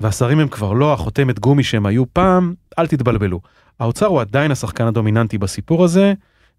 והשרים 0.00 0.38
הם 0.38 0.48
כבר 0.48 0.72
לא 0.72 0.92
החותמת 0.92 1.38
גומי 1.38 1.62
שהם 1.62 1.86
היו 1.86 2.04
פעם, 2.12 2.54
אל 2.78 2.86
תתבלבלו. 2.86 3.40
האוצר 3.80 4.06
הוא 4.06 4.20
עדיין 4.20 4.50
השחקן 4.50 4.86
הדומיננטי 4.86 5.38
בסיפור 5.38 5.84
הזה, 5.84 6.12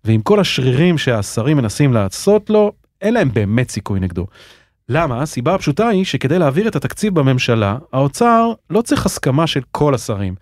ועם 0.05 0.21
כל 0.21 0.39
השרירים 0.39 0.97
שהשרים 0.97 1.57
מנסים 1.57 1.93
לעשות 1.93 2.49
לו, 2.49 2.71
אין 3.03 3.13
להם 3.13 3.29
באמת 3.33 3.71
סיכוי 3.71 3.99
נגדו. 3.99 4.27
למה? 4.89 5.21
הסיבה 5.21 5.55
הפשוטה 5.55 5.87
היא 5.87 6.05
שכדי 6.05 6.39
להעביר 6.39 6.67
את 6.67 6.75
התקציב 6.75 7.15
בממשלה, 7.15 7.77
האוצר 7.93 8.51
לא 8.69 8.81
צריך 8.81 9.05
הסכמה 9.05 9.47
של 9.47 9.61
כל 9.71 9.95
השרים. 9.95 10.35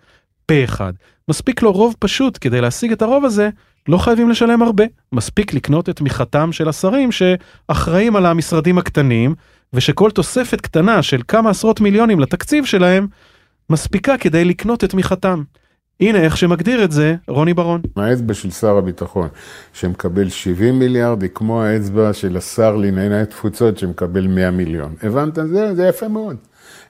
פה 0.46 0.64
אחד. 0.64 0.92
מספיק 1.28 1.62
לו 1.62 1.72
רוב 1.72 1.94
פשוט 1.98 2.38
כדי 2.40 2.60
להשיג 2.60 2.92
את 2.92 3.02
הרוב 3.02 3.24
הזה, 3.24 3.50
לא 3.88 3.98
חייבים 3.98 4.30
לשלם 4.30 4.62
הרבה. 4.62 4.84
מספיק 5.12 5.54
לקנות 5.54 5.88
את 5.88 5.96
תמיכתם 5.96 6.52
של 6.52 6.68
השרים 6.68 7.10
שאחראים 7.12 8.16
על 8.16 8.26
המשרדים 8.26 8.78
הקטנים, 8.78 9.34
ושכל 9.72 10.10
תוספת 10.10 10.60
קטנה 10.60 11.02
של 11.02 11.20
כמה 11.28 11.50
עשרות 11.50 11.80
מיליונים 11.80 12.20
לתקציב 12.20 12.64
שלהם, 12.64 13.06
מספיקה 13.70 14.18
כדי 14.18 14.44
לקנות 14.44 14.84
את 14.84 14.90
תמיכתם. 14.90 15.42
הנה 16.00 16.18
איך 16.18 16.36
שמגדיר 16.36 16.84
את 16.84 16.92
זה 16.92 17.14
רוני 17.28 17.54
ברון. 17.54 17.80
האצבע 17.96 18.34
של 18.34 18.50
שר 18.50 18.76
הביטחון 18.76 19.28
שמקבל 19.72 20.28
70 20.28 20.78
מיליארד 20.78 21.22
היא 21.22 21.30
כמו 21.34 21.62
האצבע 21.62 22.12
של 22.12 22.36
השר 22.36 22.76
לענייני 22.76 23.26
תפוצות 23.26 23.78
שמקבל 23.78 24.26
100 24.26 24.50
מיליון. 24.50 24.94
הבנת? 25.02 25.34
זה, 25.34 25.74
זה 25.74 25.86
יפה 25.88 26.08
מאוד. 26.08 26.36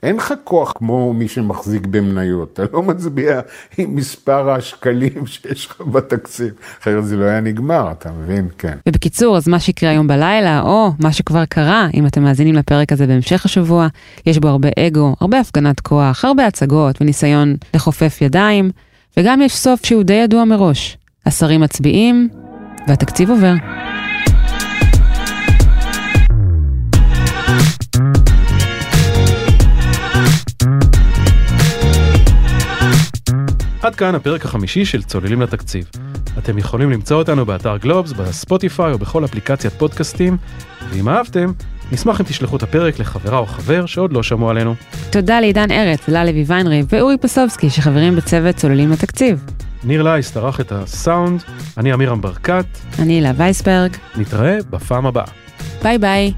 אין 0.02 0.16
לך 0.16 0.34
כוח 0.44 0.72
כמו 0.76 1.12
מי 1.12 1.28
שמחזיק 1.28 1.86
במניות, 1.86 2.52
אתה 2.52 2.62
לא 2.72 2.82
מצביע 2.82 3.40
עם 3.78 3.96
מספר 3.96 4.50
השקלים 4.50 5.26
שיש 5.26 5.66
לך 5.66 5.80
בתקציב, 5.80 6.52
אחרת 6.80 7.04
זה 7.04 7.16
לא 7.16 7.24
היה 7.24 7.40
נגמר, 7.40 7.92
אתה 7.92 8.10
מבין? 8.12 8.48
כן. 8.58 8.78
ובקיצור, 8.88 9.36
אז 9.36 9.48
מה 9.48 9.60
שיקרה 9.60 9.90
היום 9.90 10.06
בלילה, 10.06 10.60
או 10.60 10.90
מה 10.98 11.12
שכבר 11.12 11.44
קרה, 11.44 11.88
אם 11.94 12.06
אתם 12.06 12.22
מאזינים 12.22 12.54
לפרק 12.54 12.92
הזה 12.92 13.06
בהמשך 13.06 13.44
השבוע, 13.44 13.86
יש 14.26 14.38
בו 14.38 14.48
הרבה 14.48 14.68
אגו, 14.78 15.16
הרבה 15.20 15.40
הפגנת 15.40 15.80
כוח, 15.80 16.24
הרבה 16.24 16.46
הצגות 16.46 17.00
וניסיון 17.00 17.56
לכופף 17.74 18.18
ידיים. 18.22 18.70
וגם 19.16 19.40
יש 19.42 19.56
סוף 19.56 19.86
שהוא 19.86 20.02
די 20.02 20.12
ידוע 20.14 20.44
מראש. 20.44 20.96
השרים 21.26 21.60
מצביעים, 21.60 22.28
והתקציב 22.88 23.30
עובר. 23.30 23.52
עד 33.82 33.94
כאן 33.94 34.14
הפרק 34.14 34.44
החמישי 34.44 34.84
של 34.84 35.02
צוללים 35.02 35.42
לתקציב. 35.42 35.90
אתם 36.38 36.58
יכולים 36.58 36.90
למצוא 36.90 37.16
אותנו 37.16 37.46
באתר 37.46 37.76
גלובס, 37.76 38.12
בספוטיפיי 38.12 38.92
או 38.92 38.98
בכל 38.98 39.24
אפליקציית 39.24 39.72
פודקאסטים, 39.72 40.36
ואם 40.90 41.08
אהבתם, 41.08 41.52
נשמח 41.92 42.20
אם 42.20 42.26
תשלחו 42.26 42.56
את 42.56 42.62
הפרק 42.62 42.98
לחברה 42.98 43.38
או 43.38 43.46
חבר 43.46 43.86
שעוד 43.86 44.12
לא 44.12 44.22
שמעו 44.22 44.50
עלינו. 44.50 44.74
תודה 45.10 45.40
לעידן 45.40 45.70
ארץ, 45.70 46.08
ללוי 46.08 46.44
וינרי 46.46 46.82
ואורי 46.88 47.18
פסובסקי 47.18 47.70
שחברים 47.70 48.16
בצוות 48.16 48.56
צוללים 48.56 48.90
לתקציב. 48.90 49.44
ניר 49.84 50.02
לייס 50.02 50.30
ערך 50.30 50.60
את 50.60 50.72
הסאונד, 50.72 51.42
אני 51.78 51.94
אמירם 51.94 52.20
ברקת. 52.20 52.64
אני 52.98 53.12
הילה 53.12 53.32
וייסברג. 53.36 53.96
נתראה 54.16 54.58
בפעם 54.70 55.06
הבאה. 55.06 55.26
ביי 55.82 55.98
ביי. 55.98 56.32